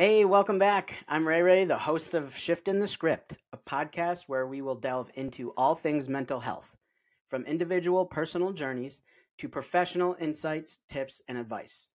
[0.00, 0.94] Hey, welcome back.
[1.08, 5.10] I'm Ray Ray, the host of Shiftin' the Script, a podcast where we will delve
[5.16, 6.76] into all things mental health,
[7.26, 9.00] from individual personal journeys
[9.38, 11.88] to professional insights, tips, and advice.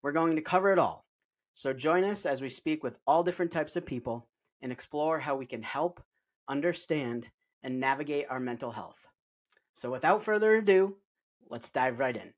[0.00, 1.06] We're going to cover it all.
[1.54, 4.28] So join us as we speak with all different types of people
[4.62, 6.00] and explore how we can help,
[6.46, 7.26] understand,
[7.64, 9.08] and navigate our mental health.
[9.74, 10.98] So without further ado,
[11.48, 12.32] let's dive right in.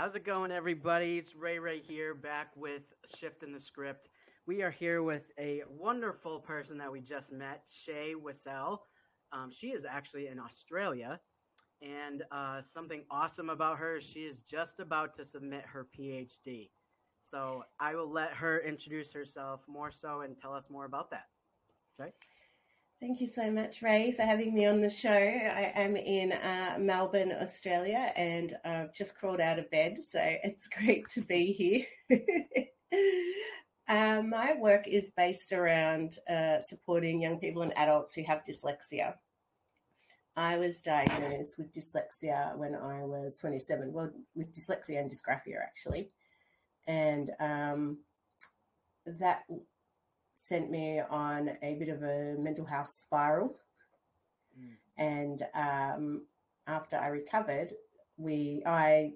[0.00, 1.18] How's it going, everybody?
[1.18, 4.08] It's Ray Ray here, back with Shiftin' the Script.
[4.46, 8.78] We are here with a wonderful person that we just met, Shae Wissell.
[9.30, 11.20] Um, she is actually in Australia,
[11.82, 16.70] and uh, something awesome about her is she is just about to submit her PhD.
[17.20, 21.26] So I will let her introduce herself more so and tell us more about that.
[22.00, 22.10] Shae?
[23.00, 25.08] Thank you so much, Ray, for having me on the show.
[25.10, 30.68] I am in uh, Melbourne, Australia, and I've just crawled out of bed, so it's
[30.68, 32.66] great to be here.
[33.88, 39.14] uh, my work is based around uh, supporting young people and adults who have dyslexia.
[40.36, 46.10] I was diagnosed with dyslexia when I was 27, well, with dyslexia and dysgraphia, actually.
[46.86, 48.00] And um,
[49.06, 49.44] that
[50.40, 53.56] sent me on a bit of a mental health spiral.
[54.58, 54.76] Mm.
[54.96, 56.26] And um,
[56.66, 57.72] after I recovered,
[58.16, 59.12] we I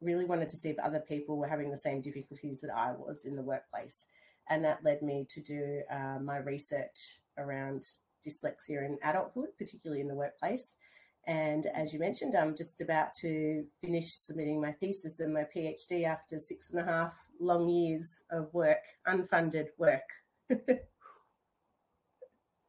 [0.00, 3.24] really wanted to see if other people were having the same difficulties that I was
[3.24, 4.06] in the workplace,
[4.48, 7.82] and that led me to do uh, my research around
[8.26, 10.76] dyslexia in adulthood, particularly in the workplace.
[11.26, 16.04] And as you mentioned, I'm just about to finish submitting my thesis and my PhD
[16.04, 20.08] after six and a half long years of work, unfunded work.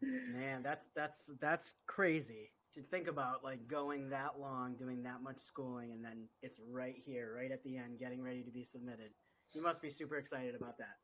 [0.01, 5.39] Man, that's that's that's crazy to think about like going that long, doing that much
[5.39, 9.11] schooling, and then it's right here, right at the end, getting ready to be submitted.
[9.53, 10.97] You must be super excited about that.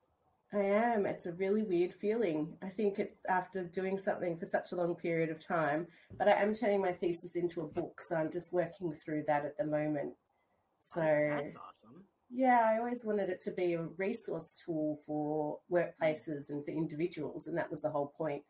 [0.53, 1.05] I am.
[1.05, 2.57] It's a really weird feeling.
[2.61, 5.87] I think it's after doing something for such a long period of time,
[6.17, 9.45] but I am turning my thesis into a book, so I'm just working through that
[9.45, 10.13] at the moment.
[10.81, 12.03] So oh, that's awesome.
[12.33, 17.47] Yeah, I always wanted it to be a resource tool for workplaces and for individuals,
[17.47, 18.43] and that was the whole point.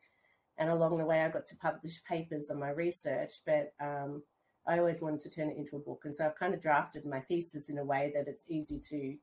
[0.57, 4.21] And along the way, I got to publish papers on my research, but um,
[4.67, 6.03] I always wanted to turn it into a book.
[6.05, 9.15] And so I've kind of drafted my thesis in a way that it's easy to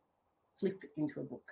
[0.59, 1.49] flip into a book.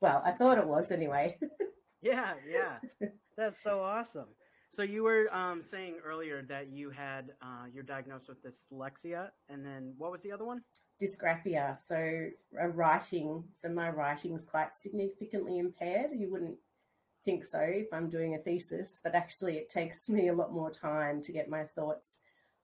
[0.00, 1.36] Well, I thought it was anyway.
[2.02, 3.08] yeah, yeah.
[3.36, 4.28] That's so awesome.
[4.70, 9.66] So you were um, saying earlier that you had uh, you're diagnosed with dyslexia, and
[9.66, 10.62] then what was the other one?
[11.00, 11.78] Dysgraphia.
[11.78, 12.26] So
[12.58, 13.44] a writing.
[13.54, 16.10] So my writing is quite significantly impaired.
[16.14, 16.58] You wouldn't
[17.24, 20.70] think so if I'm doing a thesis, but actually it takes me a lot more
[20.70, 22.18] time to get my thoughts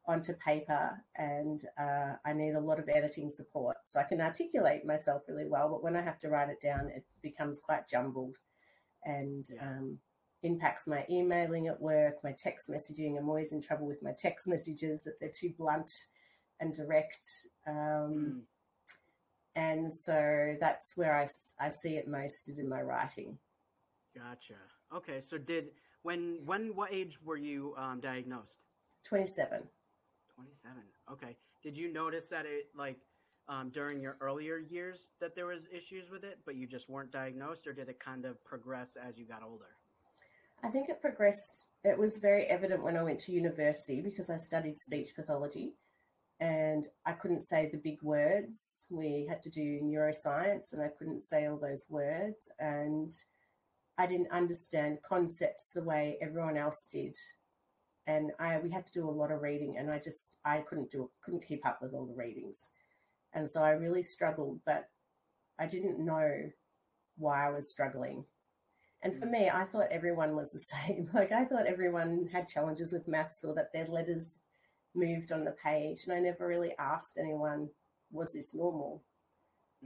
[0.09, 3.77] onto paper, and uh, I need a lot of editing support.
[3.87, 6.89] So I can articulate myself really well, but when I have to write it down,
[6.95, 8.37] it becomes quite jumbled,
[9.05, 9.99] and um,
[10.43, 13.19] impacts my emailing at work, my text messaging.
[13.19, 15.91] I'm always in trouble with my text messages that they're too blunt
[16.61, 17.27] and direct.
[17.67, 18.41] Um, mm.
[19.55, 21.27] And so that's where I,
[21.59, 23.39] I see it most is in my writing.
[24.15, 24.55] Gotcha.
[24.95, 25.21] Okay.
[25.21, 25.69] So did,
[26.03, 28.59] when, when, what age were you um, diagnosed?
[29.05, 29.63] 27.
[30.35, 30.77] 27.
[31.11, 31.37] Okay.
[31.63, 32.99] Did you notice that it like,
[33.49, 37.13] um, during your earlier years that there was issues with it, but you just weren't
[37.13, 39.77] diagnosed, or did it kind of progress as you got older?
[40.65, 41.69] I think it progressed.
[41.85, 45.75] It was very evident when I went to university because I studied speech pathology
[46.41, 48.87] and I couldn't say the big words.
[48.91, 52.51] We had to do neuroscience and I couldn't say all those words.
[52.59, 53.13] And
[53.97, 57.17] I didn't understand concepts the way everyone else did.
[58.07, 60.91] And I we had to do a lot of reading and I just I couldn't
[60.91, 62.71] do couldn't keep up with all the readings.
[63.33, 64.89] And so I really struggled, but
[65.59, 66.51] I didn't know
[67.17, 68.25] why I was struggling.
[69.03, 69.31] And for mm.
[69.31, 71.09] me, I thought everyone was the same.
[71.15, 74.39] Like I thought everyone had challenges with maths or that their letters
[74.97, 76.05] moved on the page.
[76.05, 77.69] And I never really asked anyone,
[78.11, 79.03] was this normal?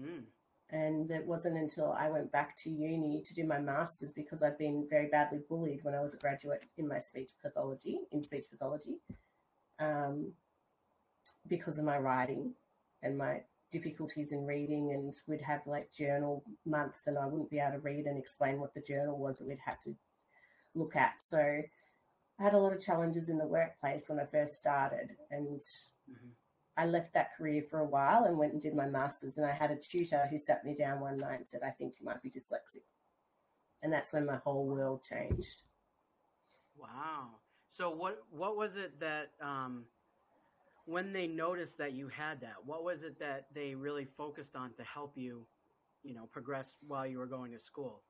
[0.01, 0.25] Mm.
[0.71, 4.59] And it wasn't until I went back to uni to do my master's because I'd
[4.59, 8.47] been very badly bullied when I was a graduate in my speech pathology, in speech
[8.49, 8.99] pathology,
[9.81, 10.33] um,
[11.49, 12.55] because of my writing
[13.03, 13.41] and my
[13.73, 17.79] difficulties in reading and we'd have like journal months and I wouldn't be able to
[17.79, 19.95] read and explain what the journal was that we'd have to
[20.75, 21.21] look at.
[21.21, 21.63] So
[22.41, 26.29] I had a lot of challenges in the workplace when I first started and mm-hmm.
[26.77, 29.53] I left that career for a while and went and did my masters and I
[29.53, 32.23] had a tutor who sat me down one night and said, I think you might
[32.23, 32.87] be dyslexic.
[33.83, 35.65] And that's when my whole world changed.
[36.79, 37.29] Wow.
[37.69, 39.85] So what what was it that um
[40.87, 44.73] when they noticed that you had that, what was it that they really focused on
[44.75, 45.47] to help you,
[46.03, 48.03] you know, progress while you were going to school?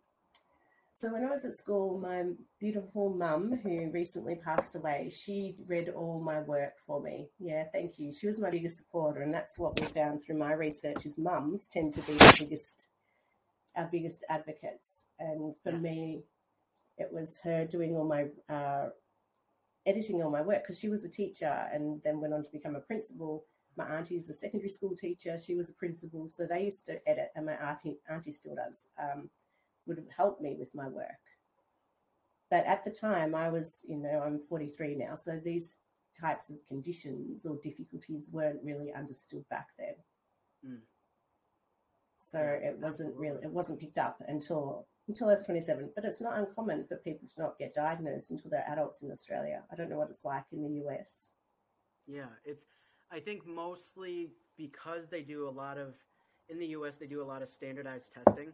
[0.92, 2.25] So when I was at school, my
[2.58, 7.31] beautiful mum, who recently passed away, she read all my work for me.
[7.38, 8.12] Yeah, thank you.
[8.12, 11.69] She was my biggest supporter, and that's what we found through my research: is mums
[11.69, 12.88] tend to be the biggest,
[13.76, 15.06] our biggest advocates.
[15.19, 15.82] And for Yes.
[15.82, 16.25] me,
[16.98, 18.90] it was her doing all my uh,
[19.87, 22.76] editing all my work because she was a teacher and then went on to become
[22.76, 23.46] a principal.
[23.76, 27.31] My auntie's a secondary school teacher; she was a principal, so they used to edit,
[27.37, 28.88] and my auntie auntie still does.
[28.98, 29.31] Um,
[29.87, 31.06] would have helped me with my work.
[32.50, 35.79] But at the time, I was, you know, I'm 43 now, so these
[36.21, 39.94] types of conditions or difficulties weren't really understood back then.
[40.67, 40.81] Mm.
[42.17, 45.91] So Yeah, it wasn't really, it wasn't picked up until until I was 27.
[45.94, 49.62] But it's not uncommon for people to not get diagnosed until they're adults in Australia.
[49.73, 51.31] I don't know what it's like in the US.
[52.06, 52.65] Yeah, it's.
[53.12, 55.97] I think mostly because they do a lot of
[56.49, 56.97] in the U.S.
[56.97, 58.53] they do a lot of standardized testing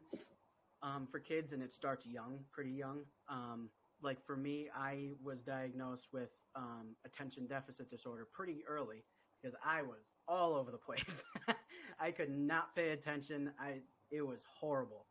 [0.83, 3.01] um, for kids, and it starts young, pretty young.
[3.29, 3.71] Um,
[4.03, 9.05] like for me, I was diagnosed with um, attention deficit disorder pretty early
[9.41, 11.23] because I was all over the place.
[12.01, 13.53] I could not pay attention.
[13.59, 13.81] I
[14.11, 15.07] it was horrible.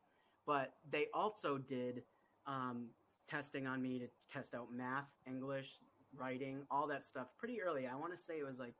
[0.46, 2.04] But they also did
[2.46, 2.90] um,
[3.28, 5.80] testing on me to test out math, English,
[6.16, 7.88] writing, all that stuff pretty early.
[7.88, 8.76] I want to say it was like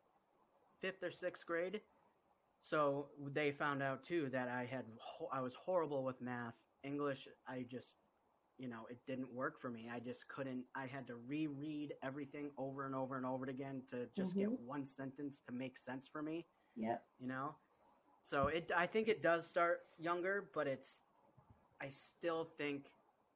[0.80, 1.82] fifth or sixth grade.
[2.62, 4.86] So they found out too that I had
[5.32, 6.56] I was horrible with math,
[6.86, 7.28] English.
[7.48, 7.96] I just
[8.58, 9.90] you know it didn't work for me.
[9.94, 10.64] I just couldn't.
[10.76, 14.66] I had to reread everything over and over and over again to just get mm-hmm.
[14.66, 16.46] one sentence to make sense for me.
[16.76, 16.98] Yeah.
[17.20, 17.56] You know,
[18.22, 18.72] so it.
[18.76, 21.02] I think it does start younger, but it's.
[21.82, 22.86] I still think,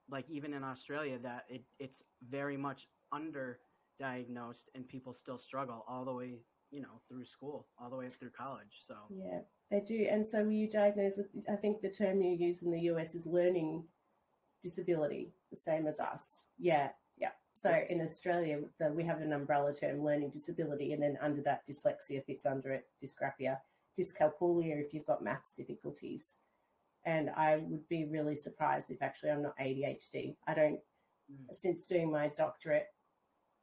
[0.10, 6.06] like even in Australia, that it it's very much underdiagnosed, and people still struggle all
[6.06, 6.40] the way,
[6.72, 8.80] you know, through school, all the way through college.
[8.80, 10.08] So Yeah, they do.
[10.10, 13.16] And so were you diagnosed with, I think the term you use in the US
[13.16, 13.84] is learning
[14.62, 16.44] disability, the same as us.
[16.58, 17.32] Yeah, yeah.
[17.54, 21.68] So in Australia, the, we have an umbrella term, learning disability, and then under that,
[21.68, 23.58] dyslexia fits under it, dysgraphia,
[23.98, 26.38] dyscalculia if you've got maths difficulties.
[27.06, 30.36] And I would be really surprised if actually I'm not ADHD.
[30.48, 30.80] I don't,
[31.32, 31.54] Mm.
[31.54, 32.88] since doing my doctorate,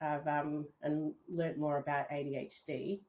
[0.01, 3.01] I've um, and learnt more about ADHD.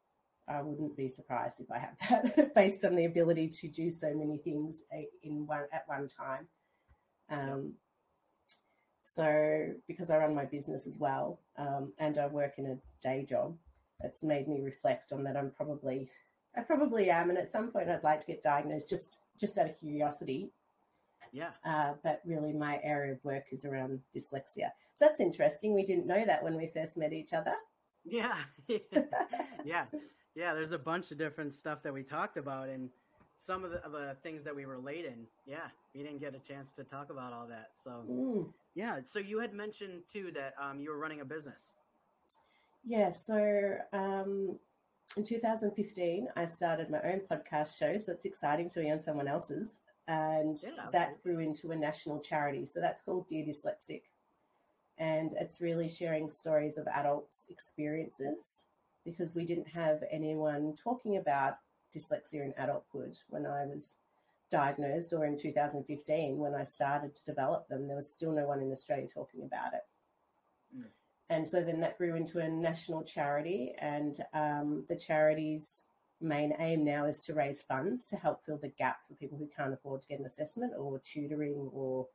[0.48, 1.98] I wouldn't be surprised if I have
[2.34, 4.84] that based on the ability to do so many things
[5.24, 6.48] in one at one time.
[7.30, 7.74] Um,
[9.04, 13.24] so, because I run my business as well um, and I work in a day
[13.24, 13.58] job,
[14.04, 15.38] it's made me reflect on that.
[15.38, 16.10] I'm probably,
[16.56, 19.70] I probably am, and at some point I'd like to get diagnosed just just out
[19.70, 20.52] of curiosity.
[21.32, 24.72] yeah, Uh, but really, my area of work is around dyslexia.
[24.96, 25.74] So that's interesting.
[25.74, 27.54] We didn't know that when we first met each other.
[28.04, 28.38] yeah,
[29.64, 29.86] yeah,
[30.38, 30.54] yeah.
[30.54, 32.90] There's a bunch of different stuff that we talked about, and
[33.36, 35.26] some of the, of the things that we relate in.
[35.46, 37.72] Yeah, we didn't get a chance to talk about all that.
[37.76, 38.54] So Mm.
[38.76, 39.00] yeah.
[39.04, 41.74] So you had mentioned too that um, you were running a business.
[42.84, 44.58] Yeah, so um,
[45.18, 47.98] in 2015, I started my own podcast show.
[47.98, 49.82] So it's exciting to be on someone else's.
[50.08, 52.66] And Yeah, that grew into a national charity.
[52.66, 54.04] So that's called Dear Dyslexic.
[54.98, 58.66] And it's really sharing stories of adults' experiences
[59.08, 61.60] because we didn't have anyone talking about
[61.96, 63.96] dyslexia in adulthood when I was
[64.50, 67.88] diagnosed or in 2015 when I started to develop them.
[67.88, 69.86] There was still no one in Australia talking about it.
[70.78, 70.88] Mm.
[71.30, 75.86] And so then that grew into a national charity, and um, the charity's
[76.20, 79.48] main aim now is to raise funds to help fill the gap for people who
[79.56, 82.08] can't afford to get an assessment or tutoring, or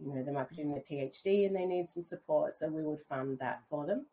[0.00, 2.56] you know they might be doing their PhD and they need some support.
[2.56, 4.06] So we would fund that for them.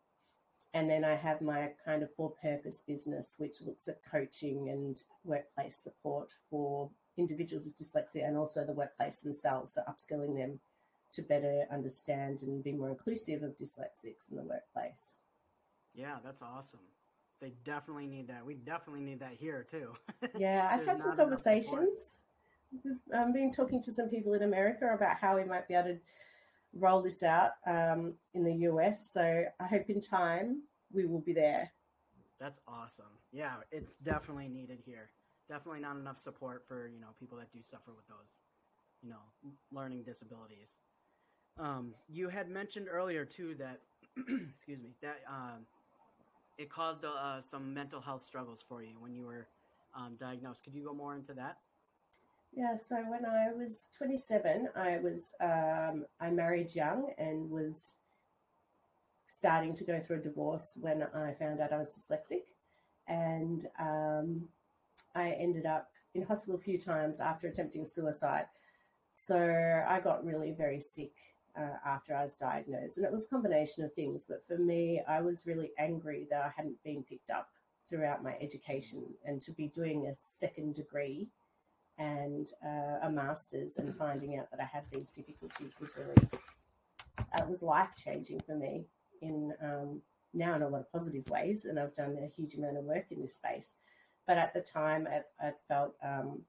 [0.74, 5.76] And then I have my kind of for-purpose business, which looks at coaching and workplace
[5.76, 10.58] support for individuals with dyslexia and also the workplace themselves, so upskilling them
[11.12, 15.18] to better understand and be more inclusive of dyslexics in the workplace.
[15.94, 16.80] Yeah, that's awesome.
[17.40, 18.44] They definitely need that.
[18.44, 19.92] We definitely need that here too.
[20.38, 21.62] Yeah, I've had some not enough support.
[21.62, 22.16] conversations.
[23.14, 25.90] I've um, been talking to some people in America about how we might be able
[25.90, 25.98] to
[26.78, 29.12] roll this out um, in the US.
[29.12, 30.62] So I hope in time
[30.92, 31.72] we will be there.
[32.40, 33.18] That's awesome.
[33.32, 35.10] Yeah, it's definitely needed here.
[35.48, 38.38] Definitely not enough support for you know people that do suffer with those,
[39.02, 40.78] you know, learning disabilities.
[41.58, 43.80] Um, you had mentioned earlier too that,
[44.16, 45.66] excuse me, that um,
[46.58, 49.46] it caused uh, some mental health struggles for you when you were
[49.94, 50.64] um, diagnosed.
[50.64, 51.58] Could you go more into that?
[52.56, 57.96] Yeah, so when I was 27, I was um, I married young and was
[59.26, 62.44] starting to go through a divorce when I found out I was dyslexic.
[63.08, 64.48] and um,
[65.14, 68.46] I ended up in hospital a few times after attempting suicide.
[69.14, 69.38] So
[69.88, 71.12] I got really very sick
[71.56, 74.24] uh, after I was diagnosed, and it was a combination of things.
[74.28, 77.48] But for me, I was really angry that I hadn't been picked up
[77.88, 81.28] throughout my education, and to be doing a second degree
[81.98, 86.28] and uh, a master's, and finding out that I had these difficulties was really
[87.18, 88.86] uh, it was life changing for me
[89.22, 90.00] in um,
[90.32, 93.06] now in a lot of positive ways, and I've done a huge amount of work
[93.10, 93.74] in this space.
[94.26, 96.40] But at the time, I, I felt um,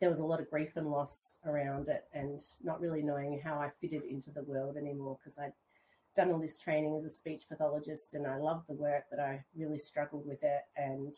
[0.00, 3.58] there was a lot of grief and loss around it, and not really knowing how
[3.58, 5.52] I fitted into the world anymore because I'd
[6.14, 9.44] done all this training as a speech pathologist, and I loved the work, but I
[9.56, 11.14] really struggled with it, and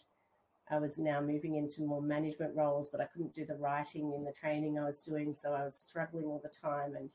[0.70, 4.24] I was now moving into more management roles, but I couldn't do the writing in
[4.24, 6.94] the training I was doing, so I was struggling all the time.
[6.94, 7.12] And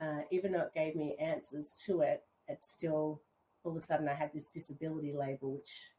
[0.00, 3.20] uh, even though it gave me answers to it, it still
[3.64, 5.90] all of a sudden I had this disability label, which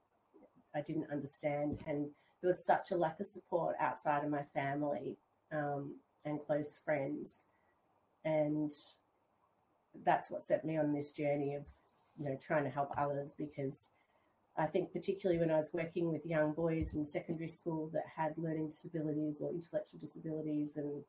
[0.76, 1.80] I didn't understand.
[1.88, 2.10] And
[2.42, 5.18] there was such a lack of support outside of my family
[5.52, 5.96] um,
[6.26, 7.44] and close friends.
[8.26, 8.72] And
[10.04, 11.66] that's what set me on this journey of,
[12.18, 13.90] you know, trying to help others because
[14.58, 18.34] I think particularly when I was working with young boys in secondary school that had
[18.38, 21.03] learning disabilities or intellectual disabilities and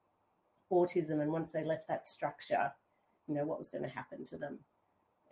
[0.70, 2.72] autism, and once they left that structure,
[3.26, 4.60] you know, what was going to happen to them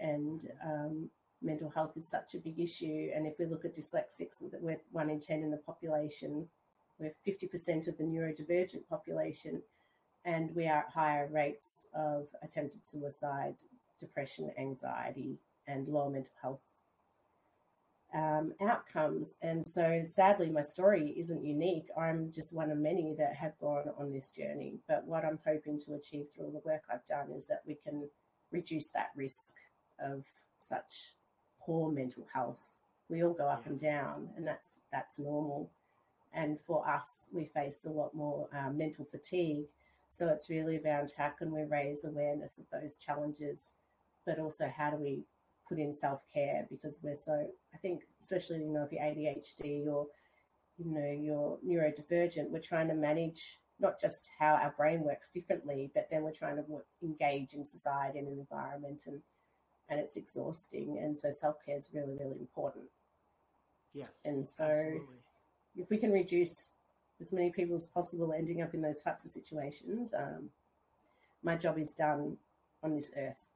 [0.00, 1.11] and um,
[1.43, 3.11] mental health is such a big issue.
[3.14, 6.49] And if we look at dyslexics, we're one in 10 in the population,
[6.99, 9.62] we're 50% of the neurodivergent population,
[10.25, 13.57] and we are at higher rates of attempted suicide,
[13.99, 16.61] depression, anxiety, and lower mental health
[18.14, 19.37] um, outcomes.
[19.43, 21.88] And so, sadly, my story isn't unique.
[21.97, 24.79] I'm just one of many that have gone on this journey.
[24.88, 27.75] But what I'm hoping to achieve through all the work I've done is that we
[27.75, 28.09] can
[28.50, 29.55] reduce that risk
[30.02, 30.25] of
[30.59, 31.14] such
[31.61, 32.69] poor mental health.
[33.09, 35.71] We all go up and down, and that's that's normal.
[36.33, 39.64] And for us, we face a lot more uh, mental fatigue.
[40.11, 43.73] So it's really around how can we raise awareness of those challenges,
[44.25, 45.25] but also how do we
[45.71, 47.49] put in self care because we're so.
[47.73, 50.09] I think especially you know if you're ADHD or
[50.77, 55.91] you know you're neurodivergent, we're trying to manage not just how our brain works differently,
[55.95, 56.65] but then we're trying to
[57.03, 59.23] engage in society and an environment and
[59.89, 60.99] and it's exhausting.
[61.03, 62.85] And so self care is really, really important.
[63.95, 64.11] Yes.
[64.25, 65.07] And so absolutely.
[65.77, 66.71] if we can reduce
[67.21, 70.50] as many people as possible ending up in those types of situations, um,
[71.43, 72.37] my job is done
[72.83, 73.49] on this earth.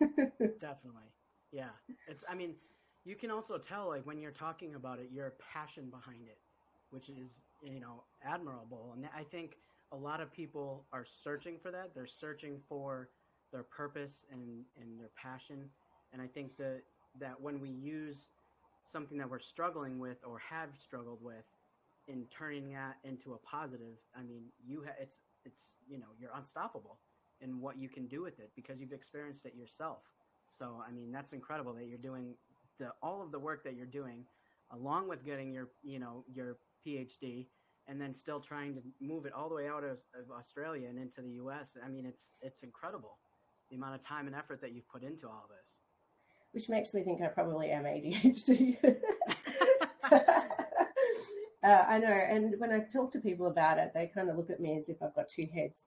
[0.00, 1.10] Definitely.
[1.52, 1.70] Yeah.
[2.08, 2.56] It's, I mean,
[3.04, 6.38] you can also tell, like, when you're talking about it, your passion behind it,
[6.90, 8.92] which is, you know, admirable.
[8.96, 9.56] And I think
[9.92, 11.94] a lot of people are searching for that.
[11.94, 13.10] They're searching for
[13.52, 15.70] their purpose and, and their passion.
[16.12, 16.82] And I think that
[17.18, 18.28] that when we use
[18.84, 21.44] something that we're struggling with or have struggled with
[22.08, 26.32] in turning that into a positive, I mean, you ha- it's it's you know you're
[26.34, 27.00] unstoppable
[27.40, 30.02] in what you can do with it because you've experienced it yourself.
[30.56, 32.34] So I mean, that's incredible that you're doing
[32.78, 34.24] the all of the work that you're doing,
[34.72, 37.46] along with getting your you know your PhD
[37.88, 40.98] and then still trying to move it all the way out of, of Australia and
[40.98, 41.76] into the U.S.
[41.84, 43.18] I mean, it's it's incredible
[43.70, 45.80] the amount of time and effort that you've put into all this.
[46.52, 48.76] Which makes me think I probably am ADHD.
[50.12, 50.20] uh,
[51.62, 54.60] I know, and when I talk to people about it, they kind of look at
[54.60, 55.84] me as if I've got two heads.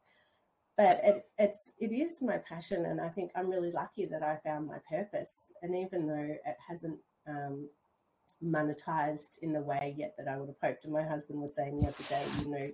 [0.79, 4.37] But it, it's it is my passion, and I think I'm really lucky that I
[4.45, 5.51] found my purpose.
[5.61, 7.67] And even though it hasn't um,
[8.41, 11.81] monetized in the way yet that I would have hoped, and my husband was saying
[11.81, 12.71] the other day, you know,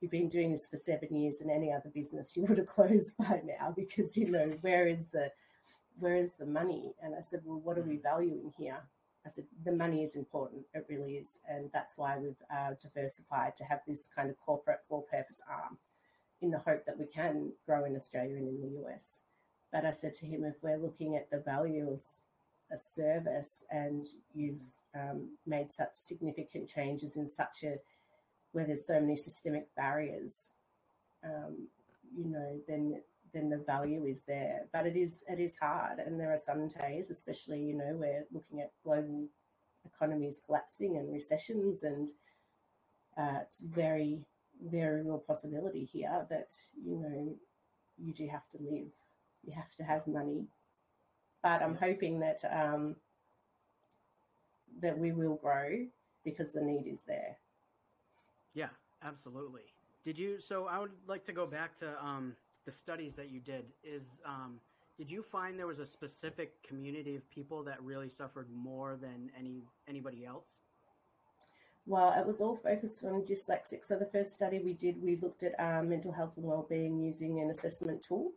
[0.00, 3.14] you've been doing this for seven years and any other business you would have closed
[3.18, 5.30] by now because you know where is the
[5.98, 6.94] where is the money?
[7.02, 8.78] And i said well what are we valuing here?
[9.26, 13.56] I said the money is important it really is and that's why we've uh, diversified
[13.56, 15.76] to have this kind of corporate for purpose arm
[16.40, 19.22] in the hope that we can grow in australia and in the us
[19.72, 22.02] but i said to him if we're looking at the value of
[22.72, 24.62] a service and you've
[24.94, 27.76] um, made such significant changes in such a
[28.52, 30.52] where there's so many systemic barriers,
[31.22, 31.68] um,
[32.16, 33.02] you know, then
[33.34, 34.62] then the value is there.
[34.72, 38.24] But it is it is hard, and there are some days, especially you know, we're
[38.32, 39.26] looking at global
[39.84, 42.10] economies collapsing and recessions, and
[43.18, 44.20] uh, it's very
[44.62, 47.36] very real possibility here that you know
[47.98, 48.92] you do have to live,
[49.44, 50.46] you have to have money.
[51.42, 52.96] But I'm hoping that um,
[54.80, 55.86] that we will grow
[56.24, 57.38] because the need is there.
[58.54, 58.68] Yeah,
[59.04, 59.62] absolutely.
[60.04, 60.40] Did you?
[60.40, 62.34] So I would like to go back to um,
[62.64, 63.66] the studies that you did.
[63.84, 64.60] Is um,
[64.98, 69.30] did you find there was a specific community of people that really suffered more than
[69.38, 70.60] any anybody else?
[71.86, 73.84] Well, it was all focused on dyslexic.
[73.84, 77.40] So the first study we did, we looked at um, mental health and well-being using
[77.40, 78.32] an assessment tool,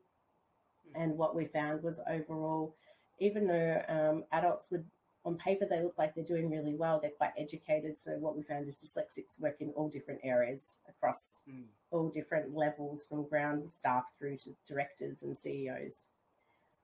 [0.96, 2.76] and what we found was overall,
[3.20, 4.86] even though um, adults would
[5.26, 7.98] on paper they look like they're doing really well, they're quite educated.
[7.98, 11.66] So what we found is dyslexics work in all different areas across Mm.
[11.92, 16.06] all different levels, from ground staff through to directors and CEOs.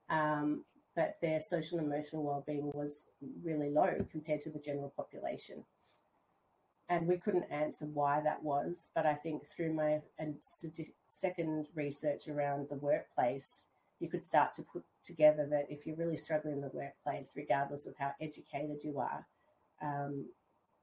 [0.09, 3.07] Um, but their social and emotional well-being was
[3.41, 5.63] really low compared to the general population
[6.89, 8.89] and we couldn't answer why that was.
[8.93, 10.35] But I think through my and
[11.07, 13.65] second research around the workplace,
[13.99, 17.85] you could start to put together that if you're really struggling in the workplace, regardless
[17.85, 19.25] of how educated you are,
[19.81, 20.25] um,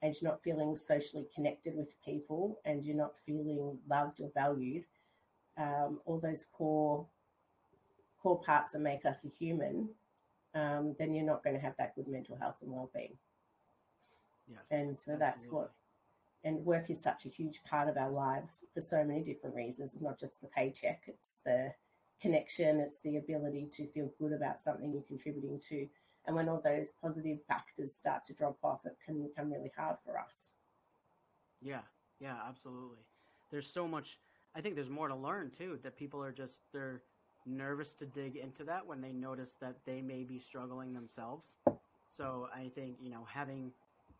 [0.00, 4.84] and you're not feeling socially connected with people, and you're not feeling loved or valued,
[5.56, 7.06] um, all those core
[8.20, 9.88] core parts that make us a human,
[10.54, 13.16] um, then you're not going to have that good mental health and well-being.
[14.48, 14.60] Yes.
[14.70, 15.72] And so that's what
[16.44, 19.96] and work is such a huge part of our lives for so many different reasons,
[20.00, 21.72] not just the paycheck, it's the
[22.20, 25.86] connection, it's the ability to feel good about something you're contributing to.
[26.26, 29.96] And when all those positive factors start to drop off, it can become really hard
[30.04, 30.50] for us.
[31.60, 31.80] Yeah,
[32.20, 32.98] yeah, absolutely.
[33.50, 34.18] There's so much.
[34.54, 35.78] I think there's more to learn too.
[35.82, 37.02] That people are just they're
[37.44, 41.56] nervous to dig into that when they notice that they may be struggling themselves.
[42.08, 43.72] So I think you know having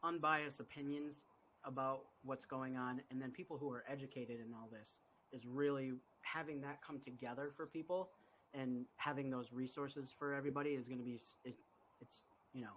[0.02, 1.23] unbiased opinions
[1.64, 5.00] about what's going on, and then people who are educated in all this
[5.33, 5.92] is really
[6.23, 8.11] having that come together for people,
[8.54, 11.57] and having those resources for everybody is going to be it,
[12.00, 12.76] it's you know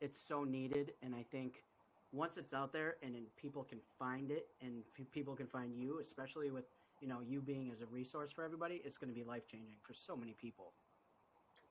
[0.00, 1.64] it's so needed, and I think
[2.12, 4.82] once it's out there and people can find it and
[5.12, 6.64] people can find you especially with
[7.00, 9.74] you know you being as a resource for everybody it's going to be life changing
[9.82, 10.72] for so many people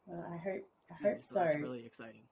[0.05, 1.35] Well, I hope I hope so.
[1.35, 2.23] that's really exciting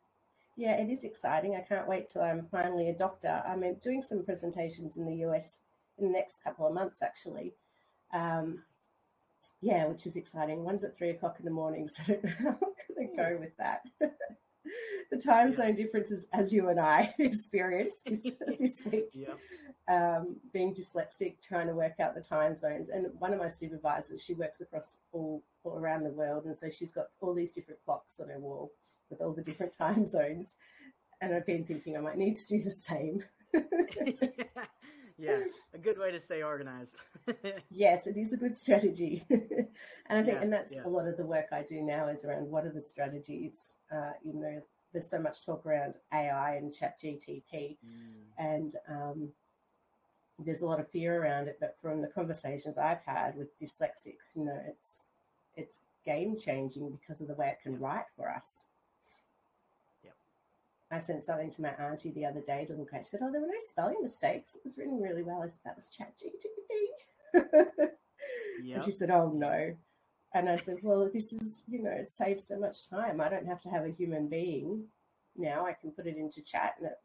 [0.56, 1.56] Yeah, it is exciting.
[1.56, 3.42] I can't wait till I'm finally a doctor.
[3.48, 5.62] I'm uh, doing some presentations in the US
[5.98, 7.54] in the next couple of months, actually.
[8.14, 8.64] Um,
[9.62, 10.64] yeah, which is exciting.
[10.64, 13.16] One's at three o'clock in the morning, so I don't know how I'm going to
[13.18, 13.82] go with that.
[15.12, 15.56] the time Yeah.
[15.56, 19.40] zone differences, as you and I experienced this, this week, yep
[19.88, 22.90] um, being dyslexic, trying to work out the time zones.
[22.90, 26.70] And one of my supervisors, she works across all, all around the world, and so
[26.70, 28.72] she's got all these different clocks on her wall
[29.12, 30.56] with all the different time zones.
[31.22, 33.24] And I've been thinking I might need to do the same.
[35.18, 35.40] yeah
[35.74, 36.96] a good way to stay organized
[37.70, 39.24] yes, it is a good strategy.
[39.30, 39.68] and
[40.10, 40.84] I think, Yeah, and that's yeah.
[40.86, 43.78] a lot of the work I do now is around what are the strategies.
[43.92, 44.62] Uh, you know,
[44.94, 49.30] there's so much talk around AI and Chat GTP, Mm, and um,
[50.40, 51.58] there's a lot of fear around it.
[51.60, 55.08] But from the conversations I've had with dyslexics, you know, it's
[55.56, 57.80] it's game changing because of the way it can Yep.
[57.80, 58.66] write for us.
[60.92, 63.06] I sent something to my auntie the other day to look at.
[63.06, 64.56] She said, "Oh, there were no spelling mistakes.
[64.56, 67.90] It was written really well." I said, "That was Chat GTP."
[68.64, 69.76] yep And she said, "Oh no."
[70.34, 73.20] And I said, "Well, this is, you know, it saves so much time.
[73.22, 74.88] I don't have to have a human being
[75.36, 75.66] now.
[75.66, 77.00] I can put it into chat and it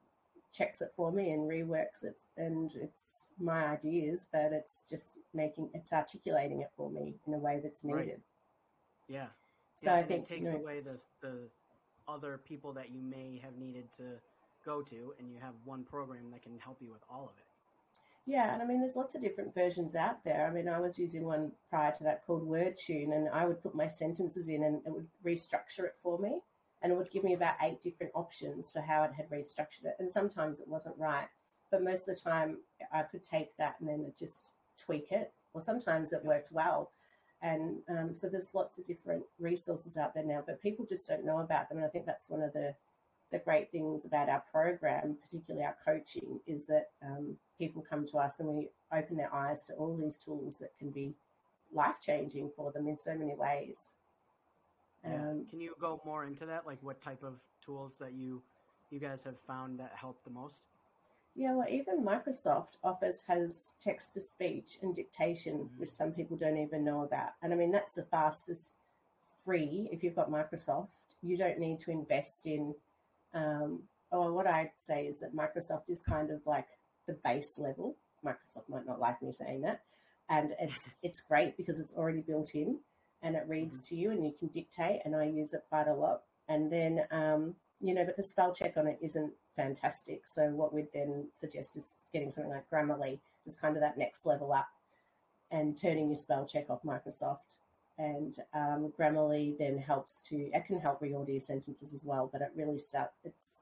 [0.52, 5.70] checks it for me and reworks it, and it's my ideas, but it's just making
[5.74, 8.06] it's articulating it for me in a way that's Right.
[8.06, 8.22] needed.
[9.08, 9.26] yeah
[9.76, 11.48] So yeah, I think it takes you know, away the the
[12.08, 14.04] other people that you may have needed to
[14.64, 17.46] go to and you have one program that can help you with all of it
[18.26, 20.46] Yeah, and I mean, there's lots of different versions out there.
[20.46, 23.74] I mean, I was using one prior to that called WordTune, and I would put
[23.74, 26.42] my sentences in and it would restructure it for me.
[26.82, 29.96] And it would give me about eight different options for how it had restructured it.
[29.98, 31.28] And sometimes it wasn't right.
[31.70, 32.58] But most of the time,
[32.92, 35.32] I could take that and then just tweak it.
[35.54, 36.92] Or sometimes it worked well.
[37.42, 41.24] And um, so there's lots of different resources out there now, but people just don't
[41.24, 41.78] know about them.
[41.78, 42.74] And I think that's one of the
[43.32, 48.18] the great things about our program, particularly our coaching, is that um, people come to
[48.18, 51.12] us and we open their eyes to all these tools that can be
[51.72, 53.94] life changing for them in so many ways.
[55.04, 55.14] Yeah.
[55.14, 56.66] Um, Can you go more into that?
[56.66, 58.42] Like what type of tools that you
[58.90, 60.62] you guys have found that help the most?
[61.36, 65.78] Yeah, well, even Microsoft Office has text to speech and dictation, Mhm.
[65.78, 67.34] which some people don't even know about.
[67.42, 68.74] And I mean, that's the fastest
[69.44, 70.88] free if you've got Microsoft.
[71.22, 72.74] You don't need to invest in.
[73.34, 76.68] Um, or what I'd say is that Microsoft is kind of like
[77.06, 77.96] the base level.
[78.24, 79.84] Microsoft might not like me saying that,
[80.30, 82.80] and it's it's great because it's already built in
[83.22, 85.02] and it reads to you and you can dictate.
[85.04, 86.24] And I use it quite a lot.
[86.48, 90.26] And then um, you know, but the spell check on it isn't fantastic.
[90.26, 94.26] So what we'd then suggest is getting something like Grammarly, is kind of that next
[94.26, 94.68] level up,
[95.50, 97.58] and turning your spell check off Microsoft.
[97.98, 102.42] And um, Grammarly then helps to it can help reorder your sentences as well, but
[102.42, 103.58] it really starts it's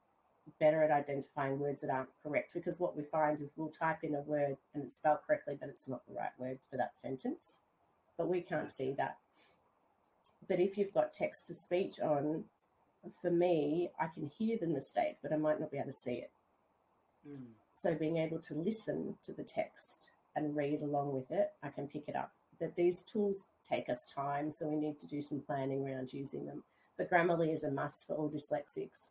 [0.61, 4.15] better at identifying words that aren't correct because what we find is we'll type in
[4.15, 7.61] a word and it's spelled correctly, but it's not the right word for that sentence.
[8.19, 9.19] But we can't see that.
[10.47, 12.45] But if you've got text to speech on,
[13.21, 16.15] for me, I can hear the mistake, but I might not be able to see
[16.15, 16.31] it.
[17.29, 17.47] Mm.
[17.75, 21.89] So being able to listen to the text and read along with it, I can
[21.89, 22.33] pick it up.
[22.59, 26.47] But these tools take us time, so we need to do some planning around using
[26.47, 26.63] them.
[26.97, 29.09] But Grammarly is a must for all dyslexics.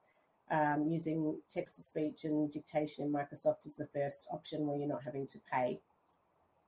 [0.51, 4.87] Um, using text to speech and dictation in Microsoft is the first option where you're
[4.87, 5.79] not having to pay.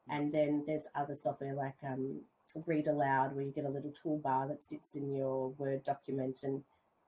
[0.10, 2.22] And then there's other software like um,
[2.66, 6.64] Read Aloud, where you get a little toolbar that sits in your Word document and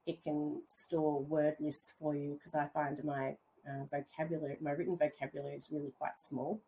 [0.08, 3.36] it can store word lists for you because I find my
[3.68, 6.62] uh, vocabulary, my written vocabulary is really quite small.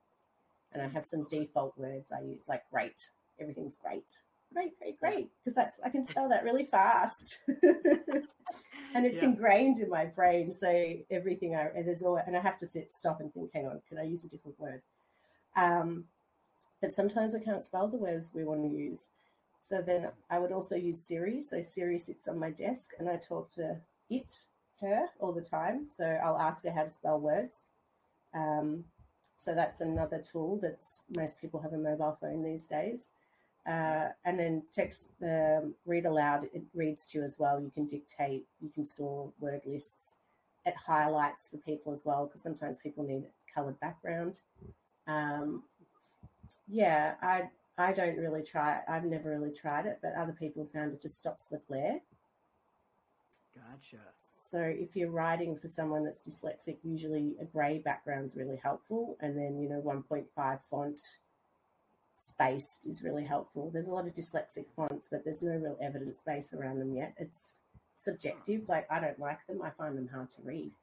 [0.72, 3.10] And I have some default words I use, like great.
[3.40, 4.12] Everything's great.
[4.54, 5.30] Great, great, great.
[5.44, 7.40] Because that's I can spell that really fast.
[7.48, 9.30] and it's Yeah.
[9.30, 10.52] ingrained in my brain.
[10.54, 13.68] So everything I and there's always and I have to sit stop and think, hang
[13.68, 14.82] on, can I use a different word?
[15.56, 16.06] Um,
[16.82, 19.08] but sometimes we can't spell the words we want to use.
[19.62, 21.42] So then I would also use Siri.
[21.42, 23.78] So Siri sits on my desk and I talk to
[24.10, 24.46] it,
[24.82, 25.88] her, all the time.
[25.88, 27.66] So I'll ask her how to spell words.
[28.34, 28.86] Um,
[29.38, 30.84] so that's another tool that
[31.16, 33.12] most people have a mobile phone these days.
[33.68, 37.62] Uh, and then text, um, read aloud, it reads to you as well.
[37.62, 40.16] You can dictate, you can store word lists.
[40.66, 44.40] It highlights for people as well because sometimes people need a coloured background.
[45.08, 45.64] Um,
[46.68, 48.82] yeah, I I don't really try it.
[48.90, 52.02] I've never really tried it, but other people found it just stops the glare.
[53.56, 53.98] Gotcha.
[54.18, 59.38] So if you're writing for someone that's dyslexic, usually a grey background's really helpful, and
[59.38, 61.00] then you know 1.5 font
[62.16, 63.70] spaced is really helpful.
[63.72, 67.14] There's a lot of dyslexic fonts, but there's no real evidence base around them yet.
[67.18, 67.62] It's
[67.96, 68.64] subjective.
[68.68, 69.62] Like I don't like them.
[69.62, 70.74] I find them hard to read,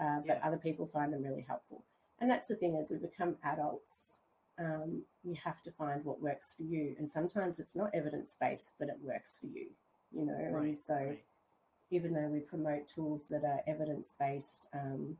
[0.00, 0.46] uh, but Yeah.
[0.46, 1.84] other people find them really helpful.
[2.20, 4.18] And that's the thing as we become adults,
[4.58, 6.94] um, you have to find what works for you.
[6.98, 9.66] And sometimes it's not evidence based, but it works for you.
[10.12, 11.22] You know, and so right.
[11.90, 15.18] even though we promote tools that are evidence based, um,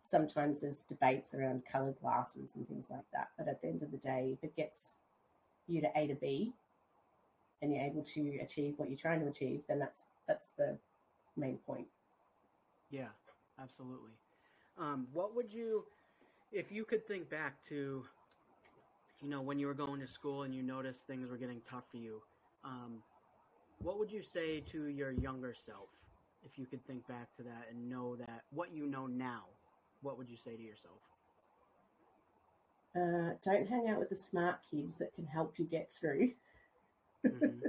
[0.00, 3.30] sometimes there's debates around coloured glasses and things like that.
[3.36, 4.98] But at the end of the day, if it gets
[5.66, 6.52] you to A to B
[7.60, 10.78] and you're able to achieve what you're trying to achieve, then that's that's the
[11.36, 11.86] main point.
[12.90, 13.08] Yeah,
[13.60, 14.12] absolutely.
[14.78, 15.84] Um, what would you,
[16.52, 18.04] if you could think back to,
[19.22, 21.84] you know, when you were going to school and you noticed things were getting tough
[21.90, 22.20] for you,
[22.64, 23.02] um,
[23.82, 25.88] what would you say to your younger self
[26.44, 29.44] if you could think back to that and know that what you know now?
[30.02, 31.00] What would you say to yourself?
[32.96, 36.32] Uh, don't hang out with the smart kids that can help you get through.
[37.24, 37.60] Mhm.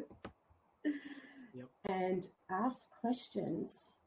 [1.85, 3.98] and ask questions.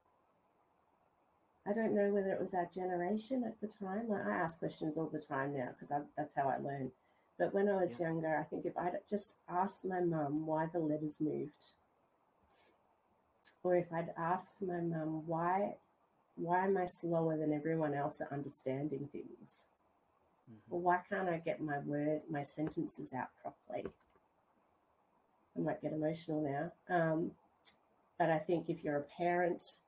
[1.67, 4.09] I don't know whether it was our generation at the time.
[4.09, 6.91] Like I ask questions all the time now because that's how I learn.
[7.39, 8.09] But when I was Yeah.
[8.09, 11.73] younger, I think if I'd just asked my mum why the letters moved,
[13.63, 15.77] or if I'd asked my mum why
[16.35, 19.69] why am I slower than everyone else at understanding things,
[20.51, 20.61] Mhm.
[20.71, 23.87] or why can't I get my word my sentences out properly?
[25.55, 26.73] I might get emotional now.
[26.89, 27.37] Um,
[28.19, 29.79] but I think if you're a parent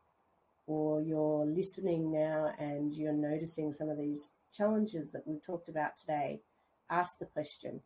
[0.66, 5.96] or you're listening now and you're noticing some of these challenges that we've talked about
[5.96, 6.40] today,
[6.90, 7.80] ask the question.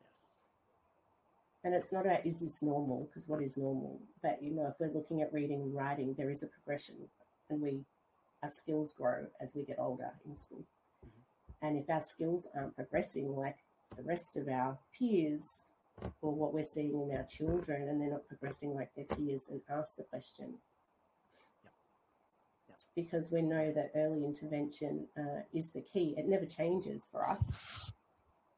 [0.00, 0.08] Yes.
[1.64, 3.08] And it's not about is this normal?
[3.08, 4.00] Because what is normal?
[4.22, 6.96] But you know, if we're looking at reading and writing, there is a progression,
[7.48, 7.84] and we
[8.42, 10.64] our skills grow as we get older in school.
[11.04, 11.10] Mhm.
[11.60, 13.58] And if our skills aren't progressing like
[13.96, 15.66] the rest of our peers,
[16.22, 19.60] or what we're seeing in our children, and they're not progressing like their peers, and
[19.68, 20.58] ask the question.
[23.02, 26.14] Because we know that early intervention uh, is the key.
[26.16, 27.92] It never changes for us.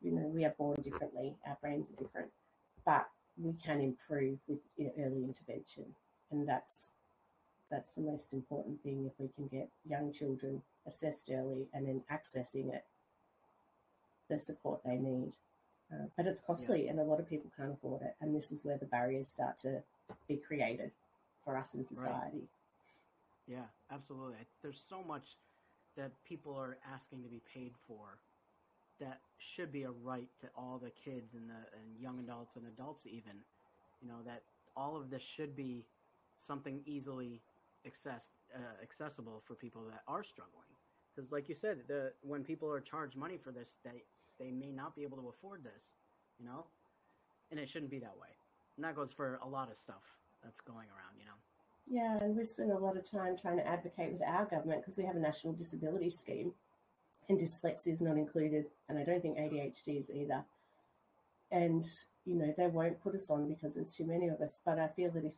[0.00, 1.37] You know, we are born differently.
[1.46, 2.31] Our brains are different,
[2.85, 3.09] but
[3.40, 4.59] we can improve with
[4.98, 5.85] early intervention,
[6.31, 6.90] and that's
[7.70, 9.07] that's the most important thing.
[9.07, 12.85] If we can get young children assessed early and then accessing it,
[14.28, 15.33] the support they need.
[15.92, 18.14] Uh, but it's costly, and a lot of people can't afford it.
[18.20, 19.83] And this is where the barriers start to
[20.26, 20.90] be created
[21.44, 22.48] for us in society.
[23.46, 24.37] Yeah, absolutely.
[24.62, 25.37] There's so much
[25.96, 28.18] that people are asking to be paid for
[29.00, 32.66] that should be a right to all the kids and the and young adults and
[32.66, 33.35] adults even.
[34.00, 34.42] You know that
[34.76, 35.87] all of this should be
[36.38, 37.42] something easily
[37.87, 40.68] access uh, accessible for people that are struggling.
[41.14, 44.05] Because, like you said, the when people are charged money for this, they
[44.38, 45.96] they may not be able to afford this.
[46.38, 46.66] You know,
[47.50, 48.31] and it shouldn't be that way.
[48.76, 50.05] And that goes for a lot of stuff
[50.42, 51.18] that's going around.
[51.18, 51.51] You know.
[51.90, 54.97] Yeah, and we spend a lot of time trying to advocate with our government because
[54.97, 56.53] we have a national disability scheme
[57.29, 60.45] and dyslexia is not included, and I don't think ADHD is either.
[61.51, 61.85] And,
[62.25, 64.59] you know, they won't put us on because there's too many of us.
[64.64, 65.35] But I feel that if,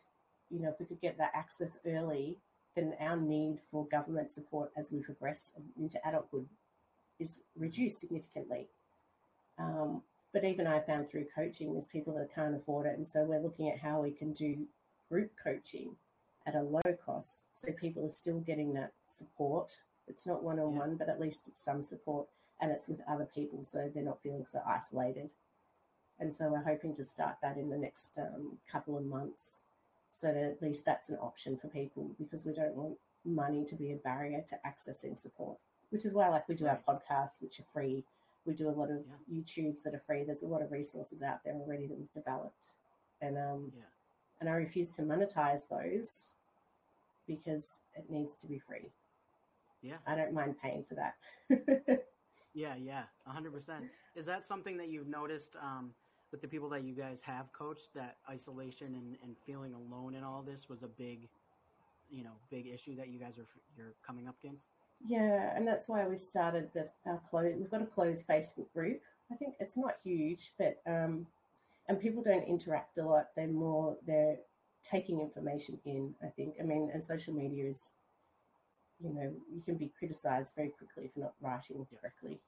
[0.51, 2.39] you know, if we could get that access early,
[2.75, 6.47] then our need for government support as we progress into adulthood
[7.19, 8.69] is reduced significantly.
[9.59, 10.03] Um,
[10.33, 12.97] but even I found through coaching, there's people that can't afford it.
[12.97, 14.67] And so we're looking at how we can do
[15.09, 15.97] group coaching
[16.47, 19.79] at a low cost so people are still getting that support.
[20.07, 22.27] It's not one on one, but at least it's some support
[22.61, 25.33] and it's with other people so they're not feeling so isolated.
[26.21, 29.61] And so we're hoping to start that in the next um, couple of months
[30.11, 33.75] so that at least that's an option for people because we don't want money to
[33.75, 35.59] be a barrier to accessing support,
[35.91, 38.05] which is why like we do our podcasts, which are free.
[38.45, 39.41] We do a lot of yeah.
[39.41, 40.23] YouTubes that are free.
[40.23, 42.67] There's a lot of resources out there already that we've developed.
[43.23, 43.85] And um, yeah
[44.41, 46.33] and I refuse to monetize those
[47.27, 48.91] because it needs to be free.
[49.83, 49.97] Yeah.
[50.07, 51.15] I don't mind paying for that.
[52.55, 53.69] yeah, yeah, 100%.
[54.17, 55.91] Is that something that you've noticed um,
[56.31, 60.25] with the people that you guys have coached that isolation and, and feeling alone in
[60.25, 61.29] all this was a big,
[62.11, 64.69] you know, big issue that you guys are you're coming up against?
[65.07, 67.53] Yeah, and that's why we started the our close.
[67.57, 69.01] We've got a closed Facebook group.
[69.31, 71.27] I think it's not huge, but um,
[71.89, 73.29] and people don't interact a lot.
[73.37, 74.39] They're more they're
[74.83, 76.15] taking information in.
[76.23, 76.55] I think.
[76.61, 77.93] I mean, and social media is,
[79.01, 82.41] you know, you can be criticized very quickly for not writing correctly.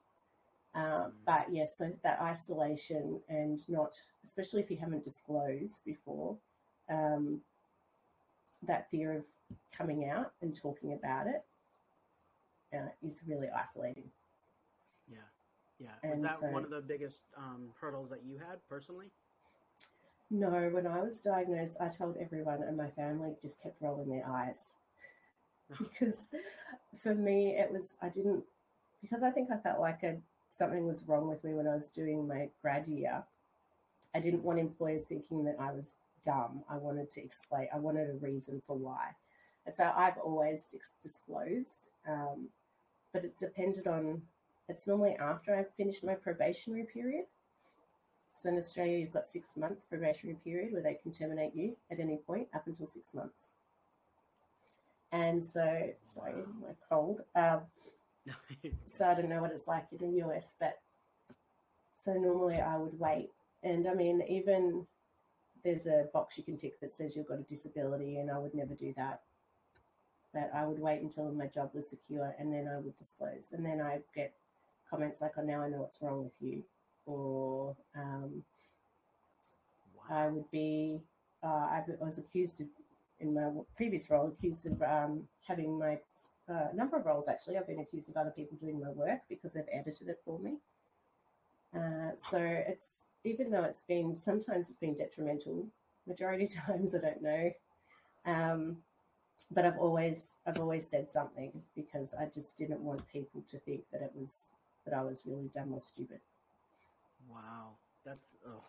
[0.75, 1.11] Um, mm.
[1.25, 6.37] but yes, so that isolation and not, especially if you haven't disclosed before,
[6.89, 7.41] um,
[8.67, 9.25] that fear of
[9.75, 11.43] coming out and talking about it
[12.73, 14.09] uh, is really isolating.
[15.09, 15.17] Yeah.
[15.79, 16.15] Yeah.
[16.15, 19.11] Was that so, one of the biggest um, hurdles that you had personally?
[20.29, 24.27] No, when I was diagnosed, I told everyone, and my family just kept rolling their
[24.27, 24.73] eyes
[25.79, 26.29] because
[27.01, 28.43] for me, it was I didn't
[29.01, 30.17] because I think I felt like a,
[30.51, 33.23] something was wrong with me when I was doing my grad year.
[34.15, 36.63] I didn't want employers thinking that I was dumb.
[36.69, 37.67] I wanted to explain.
[37.73, 39.15] I wanted a reason for why,
[39.65, 40.69] and so I've always
[41.01, 41.89] disclosed.
[42.07, 42.49] Um,
[43.13, 44.23] but it's depended on.
[44.69, 47.25] It's normally after I've finished my probationary period.
[48.37, 51.99] So in Australia, you've got six months probationary period where they can terminate you at
[51.99, 53.53] any point up until six months.
[55.11, 57.21] And so, sorry, my cold.
[57.35, 57.61] Um,
[58.85, 60.77] so I don't know what it's like in the US, but
[61.95, 63.31] so normally I would wait.
[63.63, 64.85] And I mean, even
[65.63, 68.53] there's a box you can tick that says you've got a disability, and I would
[68.53, 69.21] never do that.
[70.31, 73.47] But I would wait until my job was secure and then I would disclose.
[73.51, 74.35] And then I get
[74.87, 76.61] comments like, oh, now I know what's wrong with you
[77.07, 78.43] or um,
[79.95, 80.25] wow.
[80.25, 80.99] I would be.
[81.43, 82.67] Uh, I was accused of,
[83.19, 85.99] in my previous role, accused of um, having my
[86.49, 87.27] uh, number of roles.
[87.27, 90.39] Actually, I've been accused of other people doing my work because they've edited it for
[90.39, 90.57] me.
[91.75, 95.67] Uh, so it's even though it's been sometimes it's been detrimental.
[96.07, 97.51] Majority times I don't know,
[98.25, 98.77] um,
[99.51, 103.81] but I've always I've always said something because I just didn't want people to think
[103.91, 104.47] that it was
[104.85, 106.19] that I was really dumb or stupid.
[107.29, 108.63] Wow, that's oh,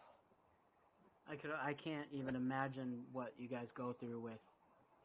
[1.31, 4.41] I could I can't even imagine what you guys go through with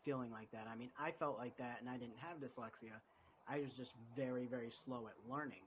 [0.03, 0.67] feeling like that.
[0.71, 2.99] I mean, I felt like that, and I didn't have dyslexia.
[3.47, 5.63] I was just very very slow at learning,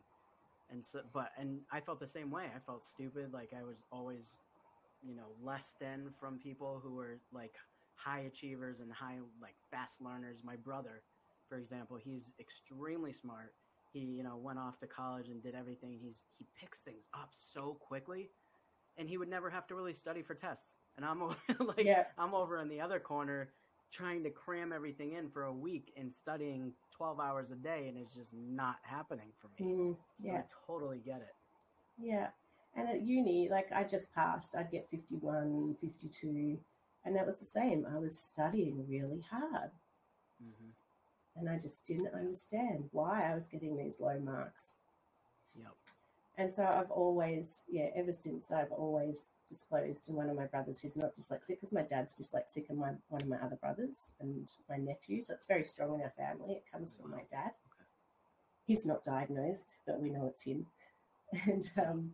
[0.71, 2.47] and so but and I felt the same way.
[2.55, 4.37] I felt stupid, like I was always,
[5.03, 7.55] you know, less than from people who were like
[7.95, 10.43] high achievers and high like fast learners.
[10.45, 11.03] My brother,
[11.49, 13.55] for example, he's extremely smart
[13.97, 15.99] he you know went off to college and did everything.
[16.01, 18.31] He's he picks things up so quickly
[18.99, 20.75] and he would never have to really study for tests.
[20.97, 21.21] And i'm
[21.67, 22.05] like yeah.
[22.19, 23.51] i'm over in the other corner
[23.93, 27.97] trying to cram everything in for a week and studying 12 hours a day and
[27.97, 29.71] it's just not happening for me.
[29.71, 31.35] Mm, yeah so i totally get it.
[31.99, 32.29] Yeah.
[32.75, 36.59] And at uni like i just passed i'd get 51 52
[37.05, 37.87] and that was the same.
[37.95, 39.71] I was studying really hard.
[40.43, 40.71] Mm-hmm
[41.39, 44.75] and I just didn't understand why I was getting these low marks.
[45.59, 45.73] Yep.
[46.39, 50.81] And so I've always, yeah, ever since I've always disclosed to one of my brothers
[50.81, 54.49] who's not dyslexic, because my dad's dyslexic and my one of my other brothers and
[54.69, 55.23] my nephew.
[55.23, 56.55] So it's very strong in our family.
[56.55, 57.53] It comes from my dad.
[57.73, 57.87] Okay.
[58.67, 60.67] He's not diagnosed, but we know it's him.
[61.47, 62.13] And um,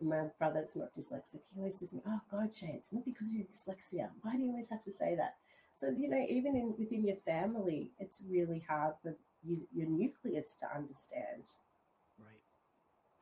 [0.00, 1.40] my brother's not dyslexic.
[1.52, 4.10] He always says, "Oh God, Shae, it's not because you're dyslexia.
[4.22, 5.34] Why do you always have to say that?"
[5.78, 9.14] So, you know, even in, within your family, it's really hard for
[9.44, 11.44] you, your nucleus to understand.
[12.18, 12.42] Right.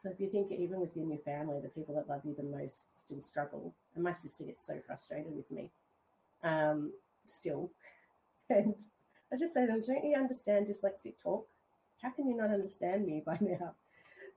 [0.02, 2.86] So if you think even within your family, the people that love you the most
[2.94, 3.74] still struggle.
[3.94, 5.70] And my sister gets so frustrated with me.
[6.42, 6.92] Um,
[7.26, 7.70] still.
[8.48, 8.76] And
[9.32, 11.48] I just say to them, don't you understand dyslexic talk?
[12.00, 13.74] How can you not understand me by now?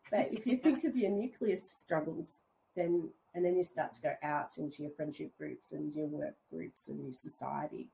[0.09, 2.37] But if you think of your nucleus struggles,
[2.75, 6.33] then and then you start to go out into your friendship groups and your work
[6.49, 7.89] groups and your society.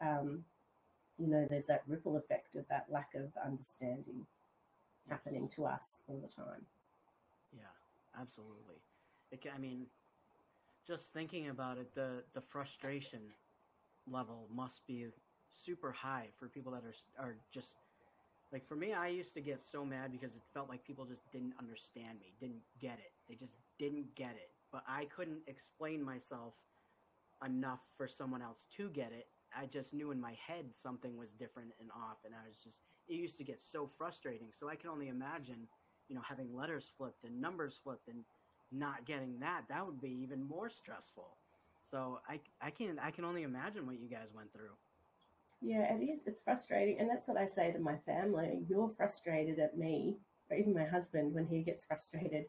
[0.00, 0.44] Um,
[1.18, 4.26] you know, there's that ripple effect of that lack of understanding
[5.08, 6.66] happening to us all the time.
[7.52, 8.82] Yeah, absolutely.
[9.30, 9.86] It, I mean,
[10.86, 13.20] just thinking about it, the the frustration
[14.10, 15.06] level must be
[15.50, 17.76] super high for people that are are just
[18.52, 18.92] like for me.
[18.92, 22.34] I used to get so mad because it felt like people just didn't understand me,
[22.40, 23.12] didn't get it.
[23.28, 26.54] They just didn't get it, but I couldn't explain myself
[27.44, 29.26] enough for someone else to get it.
[29.58, 32.82] I just knew in my head something was different and off, and I was just
[33.08, 34.48] it used to get so frustrating.
[34.52, 35.68] So I can only imagine,
[36.08, 38.24] you know, having letters flipped and numbers flipped and
[38.72, 39.64] not getting that.
[39.68, 41.36] That would be even more stressful.
[41.82, 44.76] So I I can I can only imagine what you guys went through.
[45.60, 46.26] Yeah, it is.
[46.26, 48.64] It's frustrating, and that's what I say to my family.
[48.68, 50.18] You're frustrated at me,
[50.50, 52.46] or even my husband when he gets frustrated.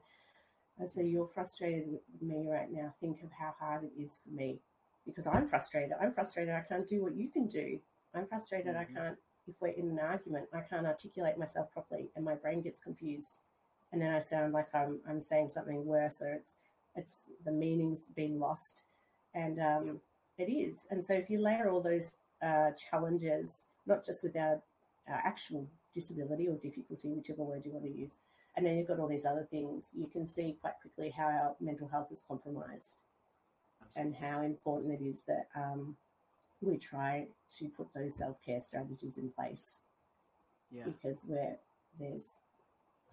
[0.81, 2.93] I say, You're frustrated with me right now.
[2.99, 4.59] Think of how hard it is for me
[5.05, 5.91] because I'm frustrated.
[6.01, 6.53] I'm frustrated.
[6.53, 7.79] I can't do what you can do.
[8.13, 8.75] I'm frustrated.
[8.75, 8.97] Mm-hmm.
[8.97, 12.61] I can't, if we're in an argument, I can't articulate myself properly and my brain
[12.61, 13.39] gets confused.
[13.91, 16.55] And then I sound like I'm, I'm saying something worse or it's,
[16.95, 18.83] it's the meaning's been lost.
[19.33, 19.99] And um,
[20.37, 20.87] it is.
[20.89, 24.61] And so if you layer all those uh, challenges, not just with our,
[25.07, 28.17] our actual disability or difficulty, whichever word you want to use,
[28.55, 31.55] and then you've got all these other things, you can see quite quickly how our
[31.59, 33.01] mental health is compromised.
[33.95, 35.95] And how important it is that um,
[36.61, 39.81] we try to put those self care strategies in place.
[40.71, 40.83] Yeah.
[40.85, 41.57] Because we're,
[41.99, 42.37] there's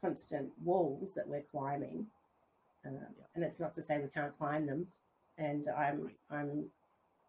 [0.01, 2.07] constant walls that we're climbing.
[2.85, 3.25] Uh, yeah.
[3.35, 4.89] And it's not to say we can't climb them.
[5.39, 6.15] And I'm, right.
[6.31, 6.65] I'm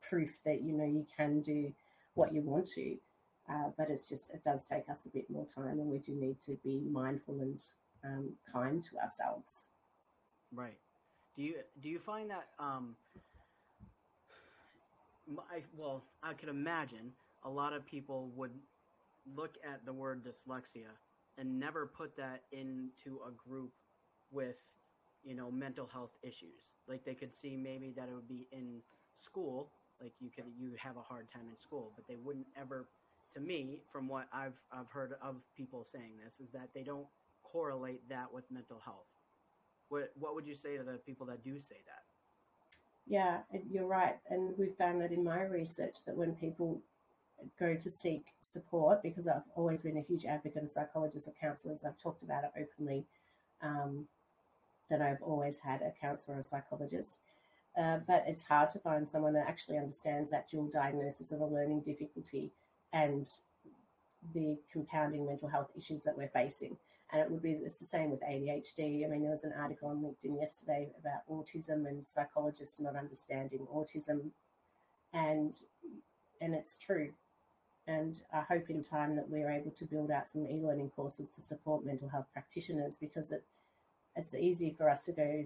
[0.08, 1.72] proof that, you know, you can do
[2.16, 2.96] what you want to.
[3.50, 6.14] Uh, but it's just, it does take us a bit more time and we do
[6.14, 7.62] need to be mindful and
[8.06, 9.64] um, kind to ourselves.
[10.54, 10.78] Right.
[11.36, 12.96] Do you do you find that um,
[15.52, 17.12] I, well, I could imagine
[17.44, 18.52] a lot of people would
[19.36, 20.92] look at the word dyslexia
[21.38, 23.72] and never put that into a group
[24.32, 24.58] with,
[25.24, 26.76] you know, mental health issues.
[26.88, 28.82] Like they could see maybe that it would be in
[29.16, 32.88] school, like you could you have a hard time in school, but they wouldn't ever.
[33.34, 37.08] To me, from what I've I've heard of people saying this, is that they don't
[37.44, 39.08] correlate that with mental health.
[39.90, 42.13] What what would you say to the people that do say that?
[43.06, 43.40] Yeah,
[43.70, 44.18] you're right.
[44.30, 46.82] And we found that in my research that when people
[47.60, 51.84] go to seek support, because I've always been a huge advocate of psychologists or counselors,
[51.84, 53.06] I've talked about it openly,
[53.62, 54.08] um,
[54.90, 57.20] that I've always had a counselor or psychologist.
[57.78, 61.46] Uh, but it's hard to find someone that actually understands that dual diagnosis of a
[61.46, 62.52] learning difficulty
[62.94, 63.28] and
[64.34, 66.78] the compounding mental health issues that we're facing
[67.14, 69.06] and it would be it's the same with ADHD.
[69.06, 73.68] I mean, there was an article on LinkedIn yesterday about autism and psychologists not understanding
[73.72, 74.32] autism,
[75.14, 75.56] and
[76.42, 77.14] and it's true.
[77.86, 81.42] And I hope in time that we're able to build out some e-learning courses to
[81.42, 83.44] support mental health practitioners because it
[84.16, 85.44] it's easy for us to go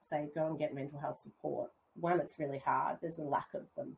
[0.00, 1.70] say go and get mental health support.
[1.98, 2.98] One, it's really hard.
[3.00, 3.96] There's a lack of them,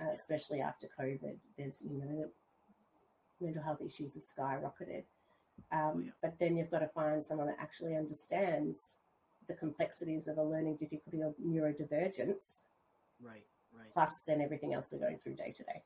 [0.00, 1.36] uh, especially after COVID.
[1.58, 2.28] There's you know
[3.40, 5.02] mental health issues have skyrocketed.
[5.72, 6.10] Um, oh, yeah.
[6.22, 8.96] But then you've got to find someone that actually understands
[9.48, 12.62] the complexities of a learning difficulty or neurodivergence.
[13.20, 13.44] Right,
[13.76, 13.92] right.
[13.92, 15.82] Plus, then everything else we're going through day to day.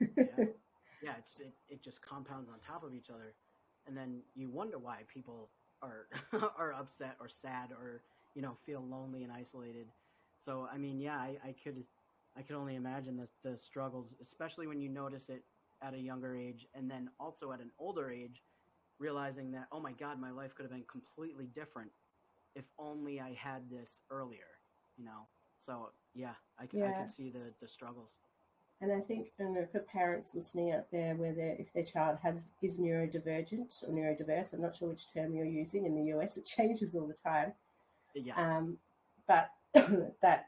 [0.00, 0.44] yeah,
[1.02, 3.34] yeah it, it just compounds on top of each other.
[3.86, 5.50] And then you wonder why people
[5.82, 6.06] are
[6.56, 8.02] are upset or sad or
[8.34, 9.88] you know feel lonely and isolated.
[10.38, 11.82] So I mean, yeah, I, I could
[12.36, 15.42] I could only imagine the the struggles, especially when you notice it
[15.82, 18.42] at a younger age, and then also at an older age
[18.98, 21.90] realizing that oh my god my life could have been completely different
[22.54, 24.52] if only i had this earlier
[24.98, 25.26] you know?
[25.58, 26.88] So yeah i, yeah.
[26.88, 28.16] I can see the the struggles.
[28.80, 32.78] And i think know, for parents listening out there where if their child has is
[32.78, 36.94] neurodivergent or neurodiverse i'm not sure which term you're using in the us it changes
[36.94, 37.52] all the time.
[38.14, 38.34] Yeah.
[38.36, 38.78] Um,
[39.26, 39.50] but
[40.22, 40.46] that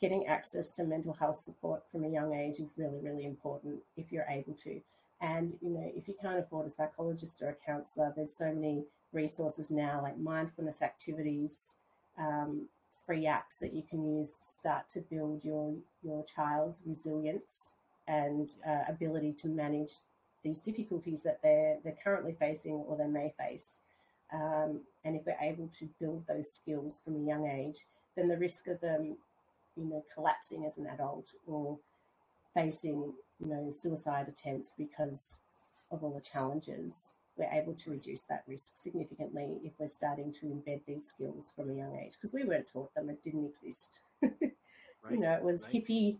[0.00, 4.12] getting access to mental health support from a young age is really really important if
[4.12, 4.80] you're able to
[5.20, 8.84] and, you know, if you can't afford a psychologist or a counselor, there's so many
[9.12, 11.74] resources now like mindfulness activities,
[12.18, 12.66] um,
[13.06, 17.72] free apps that you can use to start to build your, your child's resilience
[18.08, 19.92] and uh, ability to manage
[20.42, 23.78] these difficulties that they're, they're currently facing or they may face.
[24.32, 27.86] Um, and if we're able to build those skills from a young age,
[28.16, 29.16] then the risk of them
[29.76, 31.78] you know, collapsing as an adult or
[32.54, 35.40] facing, you know, suicide attempts because
[35.90, 40.46] of all the challenges, we're able to reduce that risk significantly if we're starting to
[40.46, 44.00] embed these skills from a young age because we weren't taught them, it didn't exist.
[44.22, 44.32] right,
[45.10, 45.74] you know, it was right.
[45.74, 46.16] hippie,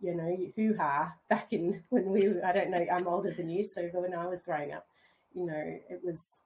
[0.00, 3.64] you know, hoo ha back in when we, I don't know, I'm older than you,
[3.64, 4.86] so when I was growing up,
[5.34, 6.38] you know, it was,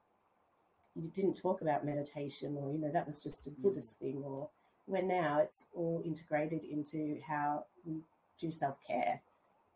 [0.97, 3.63] you didn't talk about meditation or, you know, that was just a mm.
[3.63, 4.01] Buddhist mm.
[4.01, 4.49] thing or
[4.87, 8.01] where now it's all integrated into how we
[8.39, 9.21] do self care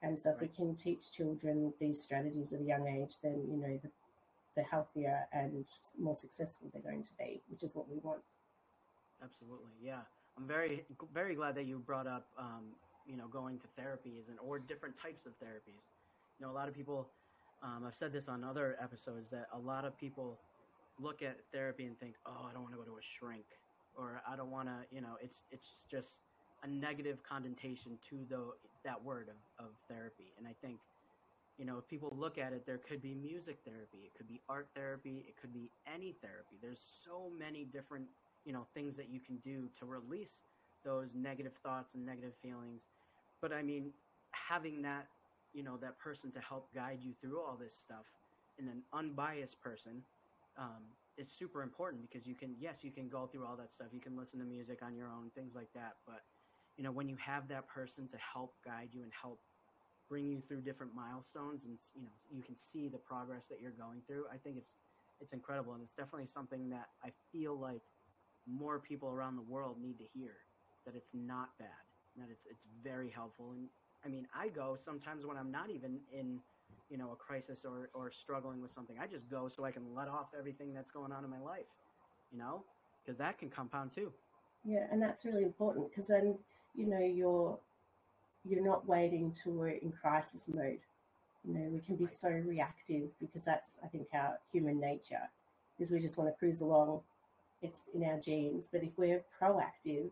[0.03, 3.57] and so, if we can teach children these strategies at a young age, then you
[3.57, 3.90] know the,
[4.55, 5.66] the healthier and
[5.99, 8.20] more successful they're going to be, which is what we want.
[9.22, 10.01] Absolutely, yeah.
[10.36, 10.84] I'm very
[11.14, 12.64] very glad that you brought up um,
[13.07, 15.88] you know going to therapies and or different types of therapies.
[16.38, 17.09] You know, a lot of people.
[17.62, 20.38] Um, I've said this on other episodes that a lot of people
[21.01, 23.47] look at therapy and think, "Oh, I don't want to go to a shrink,"
[23.97, 26.20] or "I don't want to," you know, it's it's just
[26.62, 28.40] a negative connotation to the
[28.84, 30.32] that word of, of therapy.
[30.38, 30.78] And I think,
[31.59, 34.40] you know, if people look at it, there could be music therapy, it could be
[34.48, 36.57] art therapy, it could be any therapy.
[36.62, 38.07] There's so many different,
[38.44, 40.42] you know, things that you can do to release
[40.84, 42.88] those negative thoughts and negative feelings.
[43.42, 43.90] But I mean,
[44.30, 45.09] having that,
[45.52, 48.07] you know, that person to help guide you through all this stuff
[48.59, 50.02] in an unbiased person
[50.59, 50.84] um,
[51.18, 53.88] is super important because you can, yes, you can go through all that stuff.
[53.92, 55.96] You can listen to music on your own, things like that.
[56.07, 56.22] But
[56.77, 59.41] you know when you have that person to help guide you and help
[60.09, 63.72] bring you through different milestones and you know you can see the progress that you're
[63.72, 64.77] going through i think it's
[65.18, 65.72] it's incredible.
[65.72, 67.83] And it's definitely something that i feel like
[68.47, 70.35] more people around the world need to hear
[70.85, 71.68] that it's not bad
[72.16, 73.53] that it's it's very helpful.
[73.53, 73.68] And
[74.05, 76.39] i mean i go sometimes when i'm not even in
[76.91, 79.83] you know a crisis or or struggling with something i just go so i can
[79.95, 81.66] let off everything that's going on in my life
[82.31, 82.62] you know
[83.05, 84.12] because that can compound too.
[84.64, 86.39] Yeah and that's really important because then
[86.77, 87.59] you know you're
[88.45, 90.79] you're not waiting till we're in crisis mode
[91.45, 95.29] you know we can be so reactive because that's i think our human nature
[95.79, 97.01] is we just want to cruise along
[97.62, 100.11] it's in our genes but if we're proactive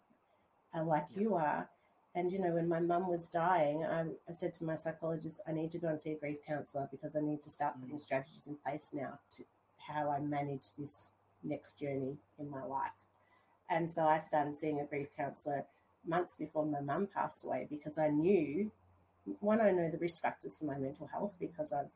[0.77, 1.21] uh, like yes.
[1.21, 1.69] you are
[2.15, 5.53] and you know when my mum was dying I, I, said to my psychologist i
[5.53, 8.03] need to go and see a grief counselor because i need to start putting mm.
[8.03, 9.45] strategies in place now to
[9.77, 11.11] how i manage this
[11.43, 12.91] next journey in my life
[13.71, 15.65] and so i started seeing a grief counselor
[16.07, 18.71] months before my mum passed away because I knew
[19.41, 21.91] one, I know the risk factors for my mental health because I've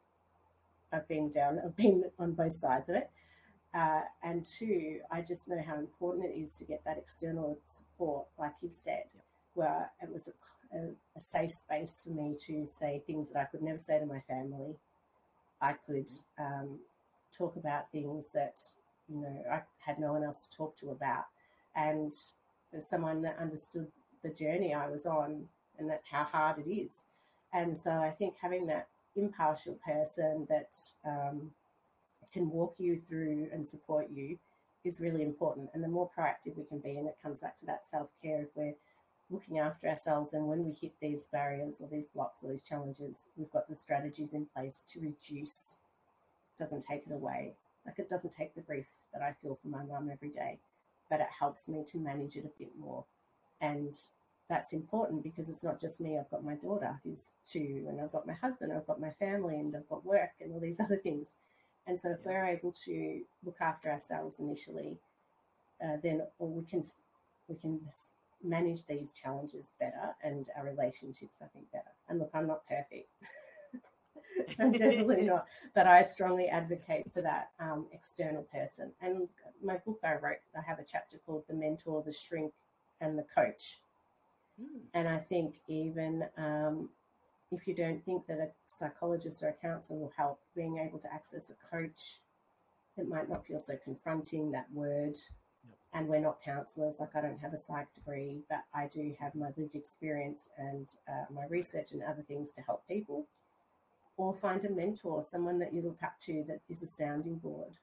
[0.93, 3.11] I've been down, I've been on both sides of it.
[3.75, 8.27] Uh, and two, I just know how important it is to get that external support,
[8.39, 9.05] like you've said,
[9.53, 10.81] where it was a, a,
[11.17, 14.21] a, safe space for me to say things that I could never say to my
[14.21, 14.77] family.
[15.61, 16.79] I could um,
[17.37, 18.59] talk about things that
[19.07, 21.25] you know I had no one else to talk to about,
[21.77, 22.13] and
[22.73, 23.89] as someone that understood
[24.23, 25.49] the journey I was on
[25.79, 27.05] and that how hard it is.
[27.53, 31.51] And so I think having that impartial person that um,
[32.33, 34.39] can walk you through and support you
[34.85, 35.71] is really important.
[35.75, 38.43] And the more proactive we can be, and it comes back to that self care,
[38.43, 38.75] if we're
[39.31, 43.29] looking after ourselves and when we hit these barriers or these blocks or these challenges,
[43.37, 45.79] we've got the strategies in place to reduce,
[46.59, 47.53] doesn't take it away.
[47.87, 50.59] Like it doesn't take the grief that I feel for my mum every day,
[51.11, 53.05] but it helps me to manage it a bit more
[53.61, 53.99] and
[54.49, 56.19] that's important because it's not just me.
[56.19, 59.57] I've got my daughter who's two, and I've got my husband, I've got my family,
[59.57, 61.35] and I've got work and all these other things.
[61.87, 62.33] And so, if yeah.
[62.33, 64.99] we're able to look after ourselves initially,
[65.83, 66.83] uh, then we can
[67.49, 67.81] we can
[68.43, 71.91] manage these challenges better, and our relationships, I think, better.
[72.09, 73.09] And look, I'm not perfect.
[74.59, 78.93] I'm definitely not, but I strongly advocate for that um, external person.
[79.03, 79.29] And
[79.63, 82.53] my book I wrote, I have a chapter called "The Mentor, the Shrink,
[83.01, 83.81] and the coach.
[84.61, 84.81] Mm.
[84.95, 86.89] And I think even um,
[87.51, 91.13] if you don't think that a psychologist or a counselor will help, being able to
[91.13, 92.21] access a coach,
[92.97, 95.17] it might not feel so confronting, that word.
[95.67, 95.77] Yep.
[95.95, 99.35] And we're not counselors, like I don't have a psych degree, but I do have
[99.35, 103.27] my lived experience and uh, my research and other things to help people.
[104.17, 107.79] Or find a mentor, someone that you look up to that is a sounding board.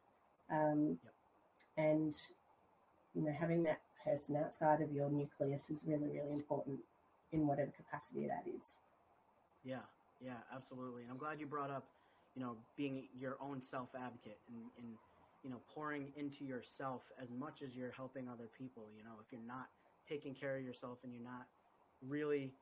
[0.52, 1.14] Um, yep.
[1.78, 2.14] And,
[3.14, 6.80] you know, having that person outside of your nucleus is really, really important
[7.32, 8.76] in whatever capacity that is.
[9.64, 9.86] Yeah,
[10.24, 11.04] yeah, absolutely.
[11.04, 11.88] And I'm glad you brought up,
[12.36, 14.94] you know, being your own self advocate and, and,
[15.44, 18.84] you know, pouring into yourself as much as you're helping other people.
[18.98, 19.68] You know, if you're not
[20.08, 21.48] taking care of yourself and you're not
[22.08, 22.54] really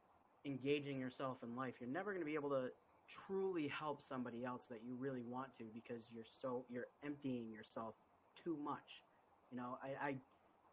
[0.45, 2.69] engaging yourself in life, you're never going to be able to
[3.09, 7.95] truly help somebody else that you really want to because you're so you're emptying yourself
[8.41, 9.03] too much
[9.51, 10.15] you know i, I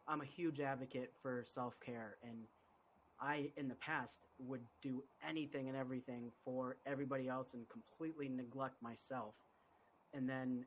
[0.09, 2.46] I'm a huge advocate for self care and
[3.20, 8.82] I in the past would do anything and everything for everybody else and completely neglect
[8.82, 9.34] myself.
[10.14, 10.64] And then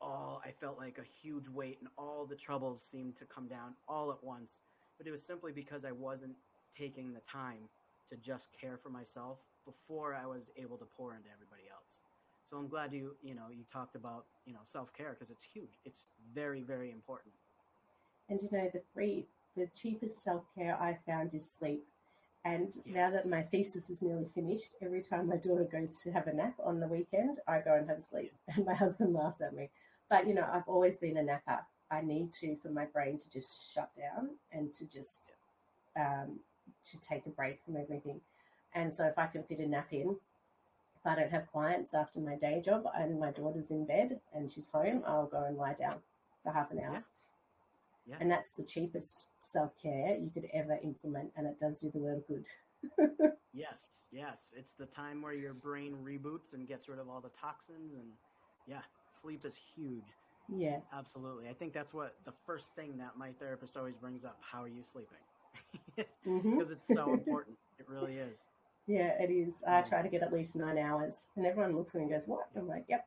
[0.00, 3.74] all I felt like a huge weight and all the troubles seemed to come down
[3.88, 4.60] all at once.
[4.98, 6.36] But it was simply because I wasn't
[6.76, 7.68] taking the time
[8.10, 12.00] to just care for myself before I was able to pour into everybody else.
[12.46, 15.44] So I'm glad you you know you talked about you know self care because it's
[15.44, 15.78] huge.
[15.84, 16.04] It's
[16.34, 17.34] very very important.
[18.28, 21.84] And you know the free the cheapest self care I found is sleep.
[22.44, 22.94] And yes.
[22.94, 26.32] now that my thesis is nearly finished, every time my daughter goes to have a
[26.34, 28.32] nap on the weekend, I go and have a sleep.
[28.54, 29.70] And my husband laughs at me.
[30.10, 31.60] But you know, I've always been a napper.
[31.90, 35.32] I need to for my brain to just shut down and to just
[35.96, 36.40] um,
[36.90, 38.20] to take a break from everything.
[38.74, 40.16] And so if I can fit a nap in,
[40.96, 44.50] if I don't have clients after my day job and my daughter's in bed and
[44.50, 45.96] she's home, I'll go and lie down
[46.42, 47.04] for half an hour.
[48.06, 48.16] Yeah.
[48.20, 51.98] And that's the cheapest self care you could ever implement, and it does you the
[51.98, 52.46] world good.
[53.54, 54.52] yes, yes.
[54.56, 58.08] It's the time where your brain reboots and gets rid of all the toxins, and
[58.66, 60.04] yeah, sleep is huge.
[60.48, 60.78] Yeah.
[60.92, 61.48] Absolutely.
[61.48, 64.38] I think that's what the first thing that my therapist always brings up.
[64.40, 65.16] How are you sleeping?
[65.96, 66.60] Because mm-hmm.
[66.60, 67.56] it's so important.
[67.78, 68.48] It really is.
[68.86, 69.62] Yeah, it is.
[69.66, 72.26] I try to get at least nine hours, and everyone looks at me and goes,
[72.26, 73.06] "What?" I'm like, "Yep."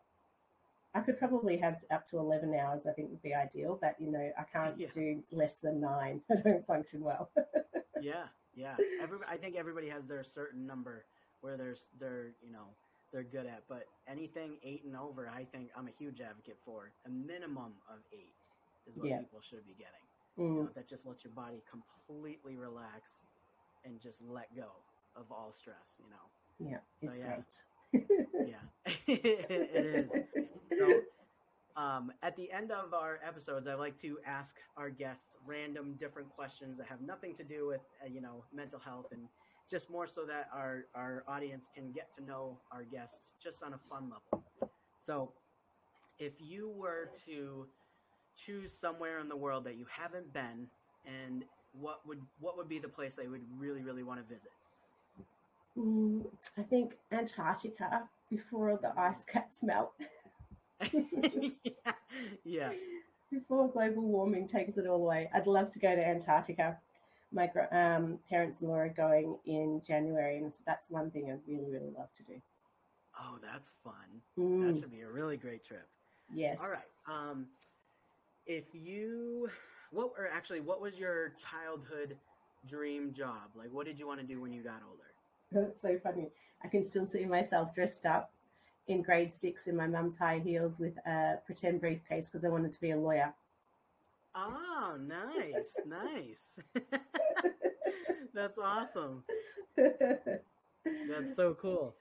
[0.98, 2.88] I could probably have up to eleven hours.
[2.88, 4.88] I think would be ideal, but you know, I can't yeah.
[4.92, 6.22] do less than nine.
[6.32, 7.30] I don't function well.
[8.02, 8.26] yeah,
[8.56, 8.76] yeah.
[9.02, 11.06] Every, I think everybody has their certain number
[11.42, 12.66] where there's they're you know
[13.14, 16.92] they're good at, but anything eight and over, I think I'm a huge advocate for.
[17.06, 18.34] A minimum of eight
[18.88, 19.20] is what yeah.
[19.20, 19.94] people should be getting.
[20.40, 20.56] Mm.
[20.56, 23.24] You know, that just lets your body completely relax
[23.86, 24.72] and just let go
[25.16, 26.00] of all stress.
[26.00, 26.72] You know.
[26.72, 27.26] Yeah, so, it's yeah.
[27.26, 27.66] great.
[28.48, 30.47] yeah, it is.
[30.78, 31.02] So,
[31.82, 36.30] um, at the end of our episodes, I like to ask our guests random, different
[36.30, 39.22] questions that have nothing to do with uh, you know mental health and
[39.70, 43.74] just more so that our our audience can get to know our guests just on
[43.74, 44.46] a fun level.
[45.00, 45.32] So,
[46.20, 47.68] if you were to
[48.36, 50.68] choose somewhere in the world that you haven't been,
[51.06, 54.34] and what would what would be the place that you would really really want to
[54.34, 54.52] visit?
[55.78, 56.26] Mm,
[56.58, 59.92] I think Antarctica before the ice caps melt.
[60.94, 61.92] yeah.
[62.44, 62.72] yeah.
[63.32, 66.78] Before global warming takes it all away, I'd love to go to Antarctica.
[67.32, 72.14] My um, parents-in-law are going in January, and that's one thing I'd really, really love
[72.16, 72.42] to do.
[73.20, 73.94] Oh, that's fun.
[74.40, 74.74] Mm.
[74.74, 75.88] That should be a really great trip.
[76.34, 76.60] Yes.
[76.62, 76.80] All right.
[77.08, 77.48] Um,
[78.46, 79.50] if you,
[79.92, 82.16] what or actually, what was your childhood
[82.66, 83.50] dream job?
[83.56, 85.04] Like, what did you want to do when you got older?
[85.68, 86.30] That's so funny.
[86.64, 88.32] I can still see myself dressed up
[88.88, 92.72] in grade six in my mum's high heels with a pretend briefcase because I wanted
[92.72, 93.34] to be a lawyer.
[94.36, 96.60] Oh, nice, nice.
[98.34, 99.24] That's awesome.
[99.76, 101.96] That's so cool.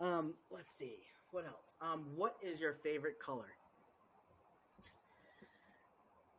[0.00, 0.96] Um, let's see.
[1.30, 1.76] What else?
[1.80, 3.52] Um, what is your favorite color?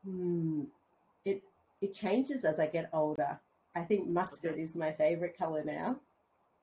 [0.06, 0.64] Hmm.
[1.26, 1.44] It
[1.82, 3.40] it changes as I get older.
[3.76, 4.62] I think mustard okay.
[4.62, 5.98] is my favorite color now.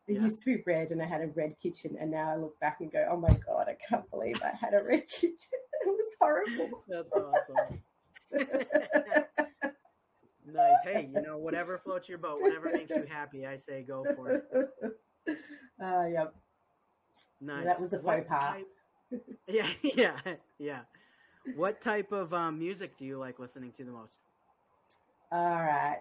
[0.08, 0.22] It yeah.
[0.22, 2.78] used to be red and I had a red kitchen and now I look back
[2.80, 5.34] and go, oh my God, I can't believe I had a red kitchen.
[5.42, 6.84] it was horrible.
[6.88, 7.82] That's awesome.
[10.52, 10.78] nice.
[10.84, 14.30] Hey, you know, whatever floats your boat, whatever makes you happy, I say go for
[14.30, 14.44] it.
[15.82, 16.34] Uh, yep.
[17.40, 17.64] Nice.
[17.64, 18.58] That was a faux pas.
[19.48, 20.18] yeah, yeah,
[20.58, 20.80] yeah.
[21.54, 24.18] What type of um, music do you like listening to the most?
[25.30, 25.98] All right.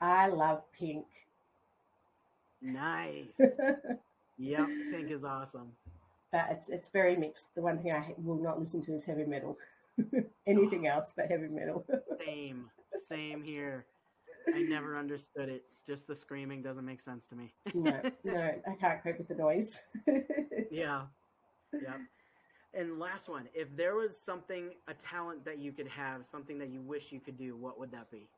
[0.00, 1.06] I love Pink.
[2.62, 3.40] Nice.
[4.38, 5.72] yep, Pink is awesome.
[6.32, 7.54] But it's it's very mixed.
[7.54, 9.58] The one thing I will not listen to is heavy metal.
[10.46, 11.84] Anything oh, else but heavy metal.
[12.24, 12.66] same,
[13.06, 13.86] same here.
[14.54, 15.64] I never understood it.
[15.86, 17.52] Just the screaming doesn't make sense to me.
[17.74, 19.80] no, no, I can't cope with the noise.
[20.70, 21.02] yeah,
[21.72, 21.96] yeah.
[22.72, 26.68] And last one, if there was something, a talent that you could have, something that
[26.68, 28.28] you wish you could do, what would that be?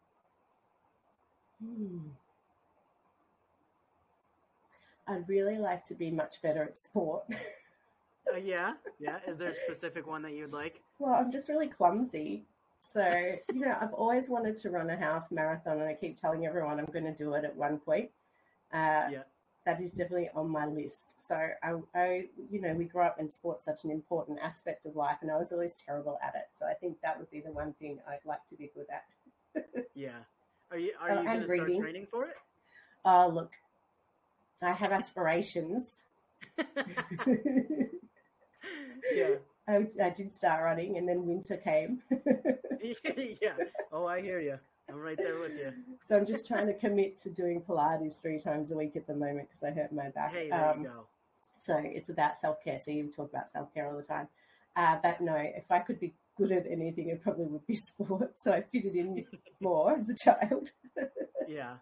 [1.62, 1.98] Hmm.
[5.06, 7.24] I'd really like to be much better at sport.
[8.32, 9.18] uh, yeah, yeah.
[9.26, 10.80] Is there a specific one that you'd like?
[10.98, 12.44] Well, I'm just really clumsy.
[12.80, 16.46] So, you know, I've always wanted to run a half marathon, and I keep telling
[16.46, 18.10] everyone I'm going to do it at one point.
[18.72, 19.22] Uh, yeah.
[19.64, 21.26] That is definitely on my list.
[21.26, 24.96] So, I, I, you know, we grew up in sports, such an important aspect of
[24.96, 26.48] life, and I was always terrible at it.
[26.58, 29.64] So, I think that would be the one thing I'd like to be good at.
[29.94, 30.10] yeah.
[30.70, 32.34] Are you Are you uh, going to start training for it?
[33.04, 33.52] Oh, uh, look,
[34.62, 36.02] I have aspirations.
[39.14, 39.34] yeah.
[39.68, 42.02] I, I, did start running and then winter came.
[43.40, 43.54] yeah.
[43.92, 44.58] Oh, I hear you.
[44.88, 45.72] I'm right there with you.
[46.04, 49.14] So I'm just trying to commit to doing Pilates three times a week at the
[49.14, 50.34] moment because I hurt my back.
[50.34, 51.06] Hey, there Um, you go.
[51.58, 52.78] So it's about self care.
[52.78, 54.28] So you talk about self care all the time.
[54.74, 58.32] Uh, but no, if I could be good at anything, it probably would be sport.
[58.38, 59.24] So I fit it in
[59.60, 60.72] more as a child.
[61.46, 61.74] Yeah,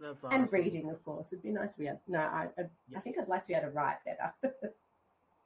[0.00, 0.42] that's awesome.
[0.42, 1.32] and reading, of course.
[1.32, 2.00] It'd be nice to be able.
[2.08, 2.62] No, I, I,
[2.96, 4.54] I think I'd like to be able to write better.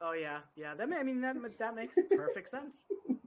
[0.01, 0.75] Oh yeah, yeah.
[0.75, 2.85] That I mean that that makes perfect sense.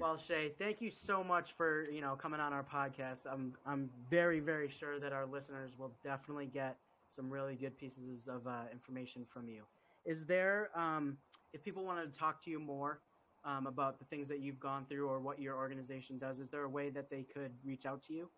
[0.00, 3.26] Well, Shae, thank you so much for you know coming on our podcast.
[3.30, 6.76] I'm I'm very very sure that our listeners will definitely get
[7.08, 9.62] some really good pieces of uh, information from you.
[10.04, 11.18] Is there um,
[11.52, 13.00] if people wanted to talk to you more
[13.44, 16.62] um, about the things that you've gone through or what your organization does, is there
[16.62, 18.30] a way that they could reach out to you?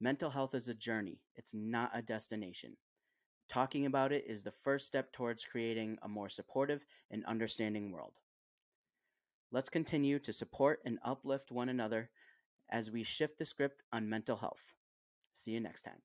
[0.00, 2.76] mental health is a journey, it's not a destination.
[3.52, 8.14] Talking about it is the first step towards creating a more supportive and understanding world.
[9.50, 12.08] Let's continue to support and uplift one another
[12.70, 14.72] as we shift the script on mental health.
[15.34, 16.00] See you next time.